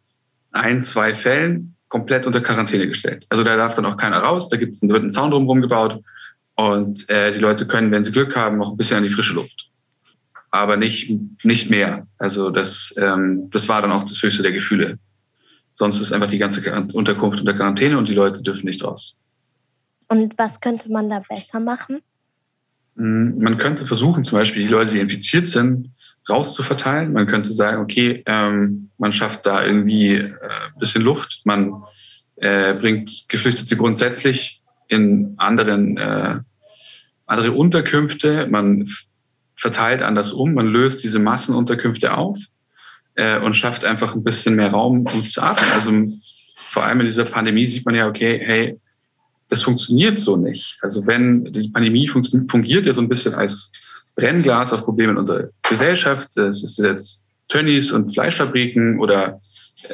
ein, 0.52 0.84
zwei 0.84 1.16
Fällen 1.16 1.76
komplett 1.90 2.26
unter 2.26 2.42
Quarantäne 2.42 2.88
gestellt. 2.88 3.26
Also 3.30 3.44
da 3.44 3.56
darf 3.56 3.76
dann 3.76 3.86
auch 3.86 3.98
keiner 3.98 4.20
raus, 4.20 4.50
da, 4.50 4.58
gibt's, 4.58 4.80
da 4.82 4.90
wird 4.90 5.04
ein 5.04 5.12
Zaun 5.12 5.32
drumherum 5.32 5.62
gebaut 5.62 6.04
und 6.56 7.10
äh, 7.10 7.34
die 7.34 7.39
Leute 7.39 7.68
können, 7.68 7.92
wenn 7.92 8.04
sie 8.04 8.12
Glück 8.12 8.36
haben, 8.36 8.58
noch 8.58 8.72
ein 8.72 8.78
bisschen 8.78 8.98
an 8.98 9.04
die 9.04 9.10
frische 9.10 9.34
Luft. 9.34 9.70
Aber 10.52 10.78
nicht, 10.78 11.12
nicht 11.44 11.70
mehr. 11.70 12.08
Also 12.20 12.52
das, 12.52 12.94
ähm, 13.02 13.50
das 13.50 13.68
war 13.70 13.82
dann 13.82 13.92
auch 13.92 14.04
das 14.04 14.22
höchste 14.22 14.44
der 14.44 14.52
Gefühle. 14.52 15.00
Sonst 15.74 16.00
ist 16.00 16.13
einfach 16.13 16.30
die 16.30 16.38
ganze 16.38 16.62
Unterkunft 16.94 17.39
unter 17.39 17.54
Quarantäne 17.54 17.98
und 17.98 18.08
die 18.08 18.13
Leute 18.13 18.44
dürfen 18.44 18.68
nicht 18.68 18.84
raus. 18.84 19.18
Und 20.10 20.38
was 20.38 20.62
könnte 20.62 20.92
man 20.92 21.10
da 21.10 21.24
besser 21.28 21.60
machen? 21.60 22.02
Hm, 22.98 23.39
man 23.39 23.58
könnte 23.58 23.86
versuchen, 23.86 24.24
zum 24.24 24.38
Beispiel 24.38 24.62
die 24.62 24.70
Leute, 24.70 24.92
die 24.92 25.00
infiziert 25.00 25.48
sind, 25.48 25.89
rauszuverteilen. 26.30 27.13
Man 27.13 27.26
könnte 27.26 27.52
sagen, 27.52 27.82
okay, 27.82 28.24
ähm, 28.28 28.92
man 29.00 29.12
schafft 29.12 29.48
da 29.48 29.66
irgendwie 29.66 30.16
äh, 30.16 30.30
bisschen 30.80 31.02
Luft, 31.02 31.42
man 31.46 31.84
äh, 32.36 32.76
bringt 32.76 33.26
Geflüchtete 33.28 33.76
grundsätzlich 33.76 34.62
in 34.88 35.34
anderen 35.38 35.98
äh, 35.98 36.39
andere 37.26 37.52
Unterkünfte, 37.54 38.48
man 38.48 38.88
verteilt 39.56 40.02
anders 40.02 40.32
um, 40.32 40.54
man 40.54 40.67
löst 40.67 41.04
diese 41.04 41.19
Massenunterkünfte 41.19 42.15
auf 42.15 42.38
äh, 43.15 43.39
und 43.39 43.56
schafft 43.56 43.86
einfach 43.86 44.15
ein 44.15 44.24
bisschen 44.24 44.56
mehr 44.56 44.72
Raum, 44.72 45.06
um 45.13 45.24
zu 45.24 45.41
atmen. 45.41 45.69
Also 45.74 45.91
vor 46.56 46.84
allem 46.84 47.00
in 47.02 47.06
dieser 47.06 47.26
Pandemie 47.26 47.67
sieht 47.67 47.86
man 47.86 47.96
ja, 47.96 48.08
okay, 48.08 48.39
hey, 48.43 48.80
das 49.50 49.62
funktioniert 49.62 50.17
so 50.17 50.36
nicht. 50.36 50.78
Also 50.82 51.06
wenn 51.06 51.46
die 51.46 51.69
Pandemie 51.69 52.08
fungiert 52.08 52.86
ja 52.86 52.93
so 52.93 53.02
ein 53.02 53.10
bisschen 53.10 53.36
als 53.36 53.72
Brennglas 54.15 54.74
auf 54.74 54.84
Probleme 54.84 55.12
in 55.12 55.17
unserer 55.17 55.50
Gesellschaft. 55.67 56.36
Es 56.38 56.63
ist 56.63 56.78
jetzt 56.80 57.28
Tönnies 57.48 57.91
und 57.91 58.13
Fleischfabriken 58.13 59.00
oder 59.00 59.39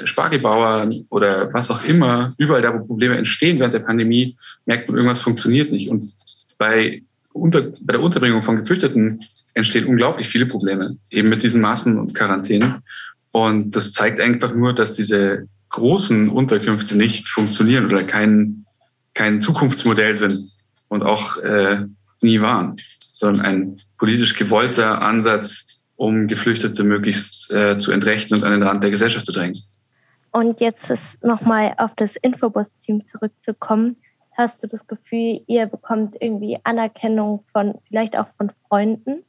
Spargelbauern 0.05 1.05
oder 1.09 1.53
was 1.53 1.71
auch 1.71 1.83
immer, 1.83 2.33
überall 2.37 2.61
da, 2.61 2.73
wo 2.73 2.85
Probleme 2.85 3.17
entstehen 3.17 3.59
während 3.59 3.73
der 3.73 3.79
Pandemie, 3.79 4.35
merkt 4.65 4.87
man, 4.87 4.97
irgendwas 4.97 5.21
funktioniert 5.21 5.71
nicht. 5.71 5.89
Und 5.89 6.13
bei, 6.57 7.01
unter, 7.33 7.61
bei 7.61 7.93
der 7.93 8.01
Unterbringung 8.01 8.43
von 8.43 8.57
Geflüchteten 8.57 9.25
entstehen 9.53 9.87
unglaublich 9.87 10.27
viele 10.27 10.45
Probleme, 10.45 10.95
eben 11.09 11.29
mit 11.29 11.43
diesen 11.43 11.61
Maßen 11.61 11.97
und 11.97 12.13
Quarantänen. 12.13 12.83
Und 13.31 13.75
das 13.75 13.93
zeigt 13.93 14.19
einfach 14.19 14.53
nur, 14.53 14.73
dass 14.73 14.95
diese 14.95 15.47
großen 15.69 16.29
Unterkünfte 16.29 16.95
nicht 16.97 17.29
funktionieren 17.29 17.85
oder 17.85 18.03
kein, 18.03 18.65
kein 19.13 19.41
Zukunftsmodell 19.41 20.15
sind 20.15 20.51
und 20.87 21.03
auch 21.03 21.37
äh, 21.37 21.85
nie 22.21 22.41
waren, 22.41 22.75
sondern 23.11 23.45
ein 23.45 23.81
politisch 23.97 24.35
gewollter 24.35 25.01
Ansatz, 25.01 25.83
um 25.95 26.27
Geflüchtete 26.27 26.83
möglichst 26.83 27.51
äh, 27.51 27.77
zu 27.77 27.91
entrechten 27.91 28.35
und 28.35 28.43
an 28.43 28.53
den 28.53 28.63
Rand 28.63 28.83
der 28.83 28.91
Gesellschaft 28.91 29.25
zu 29.25 29.31
drängen. 29.31 29.57
Und 30.31 30.61
jetzt 30.61 30.89
ist 30.89 31.23
nochmal 31.23 31.73
auf 31.77 31.91
das 31.95 32.15
Infobus-Team 32.15 33.07
zurückzukommen. 33.07 33.97
Hast 34.37 34.63
du 34.63 34.67
das 34.67 34.85
Gefühl, 34.87 35.41
ihr 35.47 35.65
bekommt 35.65 36.15
irgendwie 36.19 36.57
Anerkennung 36.63 37.43
von 37.51 37.75
vielleicht 37.87 38.15
auch 38.15 38.27
von 38.37 38.51
Freunden? 38.67 39.23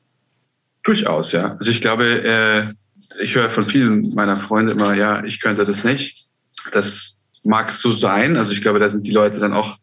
Durchaus, 0.83 1.33
ja. 1.33 1.55
Also 1.57 1.71
ich 1.71 1.81
glaube, 1.81 2.05
äh, 2.05 2.75
ich 3.23 3.35
höre 3.35 3.51
von 3.51 3.65
vielen 3.65 4.15
meiner 4.15 4.37
Freunde 4.37 4.73
immer, 4.73 4.95
ja, 4.95 5.25
ich 5.25 5.41
könnte 5.41 5.65
das 5.65 5.85
nicht. 5.85 6.31
Das 6.73 7.17
mag 7.43 7.73
so 7.73 7.93
sein. 7.93 8.37
Also 8.37 8.53
ich 8.53 8.61
glaube, 8.61 8.79
da 8.79 8.89
sind 8.89 9.07
die 9.07 9.13
Leute 9.13 9.41
dann 9.41 9.55
auch 9.55 9.79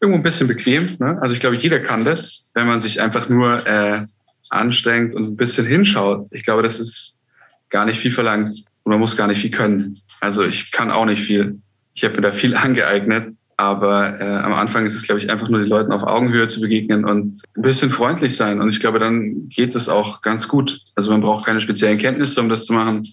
irgendwo 0.00 0.18
ein 0.18 0.22
bisschen 0.22 0.48
bequem. 0.48 0.96
Ne? 0.98 1.18
Also 1.20 1.34
ich 1.34 1.40
glaube, 1.40 1.56
jeder 1.56 1.80
kann 1.80 2.04
das, 2.04 2.50
wenn 2.54 2.66
man 2.66 2.80
sich 2.80 3.00
einfach 3.00 3.28
nur 3.28 3.66
äh, 3.66 4.06
anstrengt 4.48 5.14
und 5.14 5.24
ein 5.24 5.36
bisschen 5.36 5.66
hinschaut. 5.66 6.28
Ich 6.32 6.44
glaube, 6.44 6.62
das 6.62 6.80
ist 6.80 7.20
gar 7.68 7.84
nicht 7.84 8.00
viel 8.00 8.12
verlangt 8.12 8.69
und 8.90 8.94
man 8.94 9.00
muss 9.00 9.16
gar 9.16 9.28
nicht 9.28 9.40
viel 9.40 9.52
können. 9.52 9.96
Also 10.20 10.44
ich 10.44 10.72
kann 10.72 10.90
auch 10.90 11.04
nicht 11.04 11.22
viel. 11.22 11.60
Ich 11.94 12.02
habe 12.02 12.16
mir 12.16 12.22
da 12.22 12.32
viel 12.32 12.56
angeeignet, 12.56 13.36
aber 13.56 14.20
äh, 14.20 14.38
am 14.38 14.52
Anfang 14.52 14.84
ist 14.84 14.96
es, 14.96 15.04
glaube 15.04 15.20
ich, 15.20 15.30
einfach 15.30 15.48
nur 15.48 15.60
den 15.60 15.68
Leuten 15.68 15.92
auf 15.92 16.02
Augenhöhe 16.02 16.48
zu 16.48 16.60
begegnen 16.60 17.04
und 17.04 17.40
ein 17.56 17.62
bisschen 17.62 17.90
freundlich 17.90 18.36
sein. 18.36 18.60
Und 18.60 18.68
ich 18.68 18.80
glaube, 18.80 18.98
dann 18.98 19.48
geht 19.48 19.76
es 19.76 19.88
auch 19.88 20.22
ganz 20.22 20.48
gut. 20.48 20.80
Also 20.96 21.12
man 21.12 21.20
braucht 21.20 21.46
keine 21.46 21.60
speziellen 21.60 21.98
Kenntnisse, 21.98 22.40
um 22.40 22.48
das 22.48 22.64
zu 22.64 22.72
machen. 22.72 23.06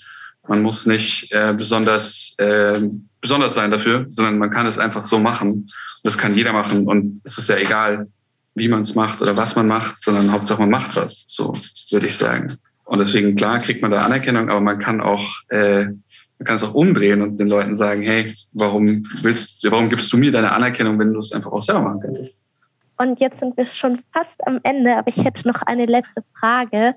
Man 0.48 0.63
muss 0.63 0.88
nicht 0.88 1.32
äh, 1.32 1.54
besonders, 1.56 2.34
äh, 2.40 2.82
besonders 3.22 3.54
sein 3.54 3.70
dafür, 3.70 4.08
sondern 4.10 4.40
man 4.40 4.50
kann 4.50 4.66
es 4.66 4.80
einfach 4.80 5.04
so 5.04 5.20
machen. 5.20 5.52
Und 5.52 5.72
das 6.02 6.18
kann 6.18 6.34
jeder 6.34 6.54
machen. 6.54 6.88
Und 6.88 7.22
es 7.24 7.38
ist 7.38 7.50
ja 7.50 7.58
egal, 7.58 8.08
wie 8.56 8.68
man 8.68 8.82
es 8.82 8.96
macht 8.96 9.22
oder 9.22 9.38
was 9.38 9.56
man 9.56 9.68
macht, 9.68 10.02
sondern 10.02 10.32
Hauptsache 10.32 10.60
man 10.60 10.72
macht 10.72 10.96
was. 10.96 11.26
So 11.28 11.54
würde 11.92 12.08
ich 12.08 12.18
sagen. 12.18 12.58
Und 12.97 13.05
deswegen, 13.05 13.36
klar, 13.36 13.60
kriegt 13.60 13.83
man 13.83 13.91
da 13.91 14.03
Anerkennung, 14.03 14.49
aber 14.49 14.60
man 14.60 14.79
kann 14.79 15.01
auch, 15.01 15.23
äh, 15.49 15.86
man 15.86 16.45
kann 16.45 16.55
es 16.55 16.63
auch 16.63 16.73
umdrehen 16.73 17.21
und 17.21 17.39
den 17.39 17.47
Leuten 17.47 17.75
sagen, 17.75 18.01
hey, 18.01 18.33
warum 18.53 19.05
willst, 19.21 19.63
warum 19.69 19.89
gibst 19.89 20.12
du 20.12 20.17
mir 20.17 20.31
deine 20.31 20.51
Anerkennung, 20.51 20.97
wenn 20.97 21.13
du 21.13 21.19
es 21.19 21.31
einfach 21.31 21.51
auch 21.51 21.62
selber 21.62 21.81
machen 21.81 21.99
könntest? 21.99 22.49
Und 22.97 23.19
jetzt 23.19 23.39
sind 23.39 23.55
wir 23.55 23.67
schon 23.67 24.01
fast 24.13 24.45
am 24.47 24.60
Ende, 24.63 24.95
aber 24.95 25.10
ich 25.10 25.23
hätte 25.23 25.47
noch 25.47 25.62
eine 25.62 25.86
letzte 25.86 26.23
Frage. 26.39 26.95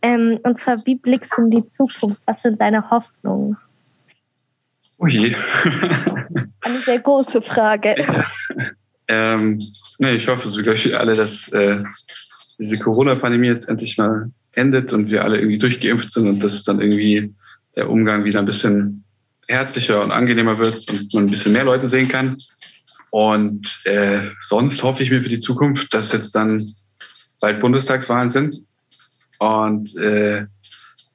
Ähm, 0.00 0.38
und 0.44 0.58
zwar, 0.58 0.78
wie 0.86 0.94
blickst 0.94 1.34
du 1.36 1.42
in 1.42 1.50
die 1.50 1.68
Zukunft? 1.68 2.22
Was 2.24 2.40
sind 2.40 2.58
deine 2.58 2.90
Hoffnungen? 2.90 3.58
Oh 4.96 5.06
je. 5.06 5.36
eine 6.62 6.78
sehr 6.86 7.00
große 7.00 7.42
Frage. 7.42 7.96
Ja. 9.06 9.34
Ähm, 9.34 9.60
nee, 9.98 10.12
ich 10.12 10.26
hoffe 10.28 10.48
so, 10.48 10.62
glaube 10.62 10.76
ich, 10.78 10.98
alle, 10.98 11.14
dass 11.14 11.48
äh, 11.48 11.84
diese 12.58 12.78
Corona-Pandemie 12.78 13.48
jetzt 13.48 13.68
endlich 13.68 13.98
mal 13.98 14.30
endet 14.54 14.92
und 14.92 15.10
wir 15.10 15.24
alle 15.24 15.38
irgendwie 15.38 15.58
durchgeimpft 15.58 16.10
sind 16.10 16.28
und 16.28 16.42
dass 16.42 16.64
dann 16.64 16.80
irgendwie 16.80 17.34
der 17.76 17.90
Umgang 17.90 18.24
wieder 18.24 18.38
ein 18.38 18.46
bisschen 18.46 19.04
herzlicher 19.48 20.02
und 20.02 20.12
angenehmer 20.12 20.58
wird 20.58 20.88
und 20.90 21.12
man 21.14 21.24
ein 21.24 21.30
bisschen 21.30 21.52
mehr 21.52 21.64
Leute 21.64 21.88
sehen 21.88 22.08
kann. 22.08 22.38
Und 23.10 23.82
äh, 23.84 24.20
sonst 24.40 24.82
hoffe 24.82 25.02
ich 25.02 25.10
mir 25.10 25.22
für 25.22 25.28
die 25.28 25.38
Zukunft, 25.38 25.92
dass 25.94 26.12
jetzt 26.12 26.34
dann 26.34 26.74
bald 27.40 27.60
Bundestagswahlen 27.60 28.28
sind 28.28 28.66
und 29.38 29.94
äh, 29.96 30.46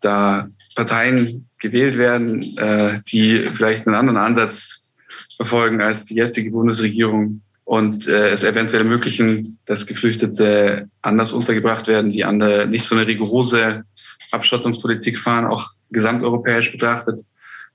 da 0.02 0.47
Parteien 0.75 1.49
gewählt 1.58 1.97
werden, 1.97 2.58
äh, 2.58 3.02
die 3.12 3.45
vielleicht 3.47 3.86
einen 3.86 3.95
anderen 3.95 4.17
Ansatz 4.17 4.93
verfolgen 5.36 5.82
als 5.82 6.06
die 6.06 6.15
jetzige 6.15 6.52
Bundesregierung 6.52 7.41
und 7.69 8.08
äh, 8.08 8.32
es 8.32 8.43
eventuell 8.43 8.82
ermöglichen, 8.82 9.60
dass 9.65 9.86
Geflüchtete 9.86 10.89
anders 11.03 11.32
untergebracht 11.32 11.86
werden, 11.86 12.10
die 12.10 12.25
andere 12.25 12.65
nicht 12.65 12.84
so 12.84 12.95
eine 12.95 13.05
rigorose 13.05 13.84
Abschottungspolitik 14.32 15.19
fahren, 15.19 15.45
auch 15.45 15.67
gesamteuropäisch 15.91 16.71
betrachtet, 16.71 17.19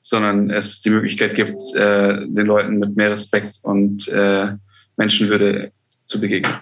sondern 0.00 0.50
es 0.50 0.82
die 0.82 0.90
Möglichkeit 0.90 1.36
gibt, 1.36 1.76
äh, 1.76 2.26
den 2.26 2.46
Leuten 2.46 2.80
mit 2.80 2.96
mehr 2.96 3.12
Respekt 3.12 3.60
und 3.62 4.08
äh, 4.08 4.48
Menschenwürde 4.96 5.70
zu 6.06 6.20
begegnen. 6.20 6.52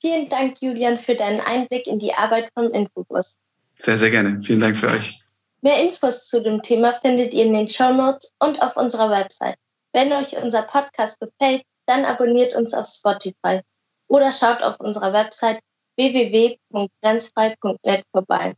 Vielen 0.00 0.28
Dank, 0.28 0.60
Julian, 0.60 0.96
für 0.96 1.14
deinen 1.14 1.38
Einblick 1.38 1.86
in 1.86 2.00
die 2.00 2.12
Arbeit 2.12 2.50
von 2.54 2.72
Infobus. 2.72 3.38
Sehr, 3.78 3.98
sehr 3.98 4.10
gerne. 4.10 4.42
Vielen 4.42 4.58
Dank 4.58 4.76
für 4.76 4.88
euch. 4.88 5.20
Mehr 5.60 5.80
Infos 5.80 6.26
zu 6.26 6.42
dem 6.42 6.60
Thema 6.60 6.92
findet 6.92 7.34
ihr 7.34 7.44
in 7.44 7.52
den 7.52 7.68
Show 7.68 7.92
Notes 7.92 8.34
und 8.40 8.60
auf 8.60 8.76
unserer 8.76 9.10
Website. 9.10 9.54
Wenn 9.92 10.12
euch 10.12 10.36
unser 10.42 10.62
Podcast 10.62 11.20
gefällt, 11.20 11.62
dann 11.86 12.04
abonniert 12.04 12.54
uns 12.54 12.74
auf 12.74 12.86
Spotify 12.86 13.62
oder 14.08 14.32
schaut 14.32 14.62
auf 14.62 14.80
unserer 14.80 15.12
Website 15.12 15.60
www.grenzfrei.net 15.96 18.04
vorbei. 18.10 18.56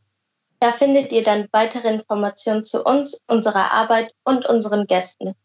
Da 0.59 0.71
findet 0.71 1.11
ihr 1.11 1.21
dann 1.23 1.47
weitere 1.51 1.89
Informationen 1.89 2.63
zu 2.63 2.83
uns, 2.83 3.21
unserer 3.27 3.71
Arbeit 3.71 4.11
und 4.23 4.47
unseren 4.47 4.87
Gästen. 4.87 5.35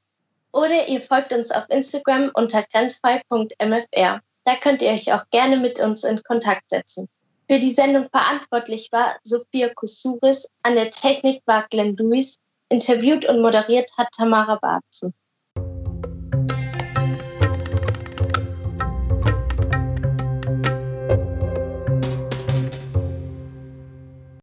Oder 0.53 0.89
ihr 0.89 1.03
folgt 1.03 1.33
uns 1.33 1.51
auf 1.51 1.65
Instagram 1.69 2.31
unter 2.35 2.63
grenzfrei.mfr. 2.63 4.21
Da 4.45 4.57
könnt 4.61 4.83
ihr 4.83 4.91
euch 4.91 5.13
auch 5.13 5.25
gerne 5.31 5.57
mit 5.57 5.79
uns 5.79 6.05
in 6.05 6.23
Kontakt 6.23 6.71
setzen. 6.71 7.09
Für 7.49 7.59
die 7.59 7.73
Sendung 7.73 8.05
verantwortlich 8.05 8.89
war 8.93 9.17
Sophia 9.23 9.73
Kusuris, 9.75 10.49
an 10.63 10.75
der 10.75 10.91
Technik 10.91 11.43
war 11.47 11.67
Glenn 11.71 11.97
Lewis, 11.97 12.37
interviewt 12.71 13.27
und 13.27 13.43
moderiert 13.43 13.91
hat 13.99 14.09
Tamara 14.17 14.57
Barzen. 14.57 15.13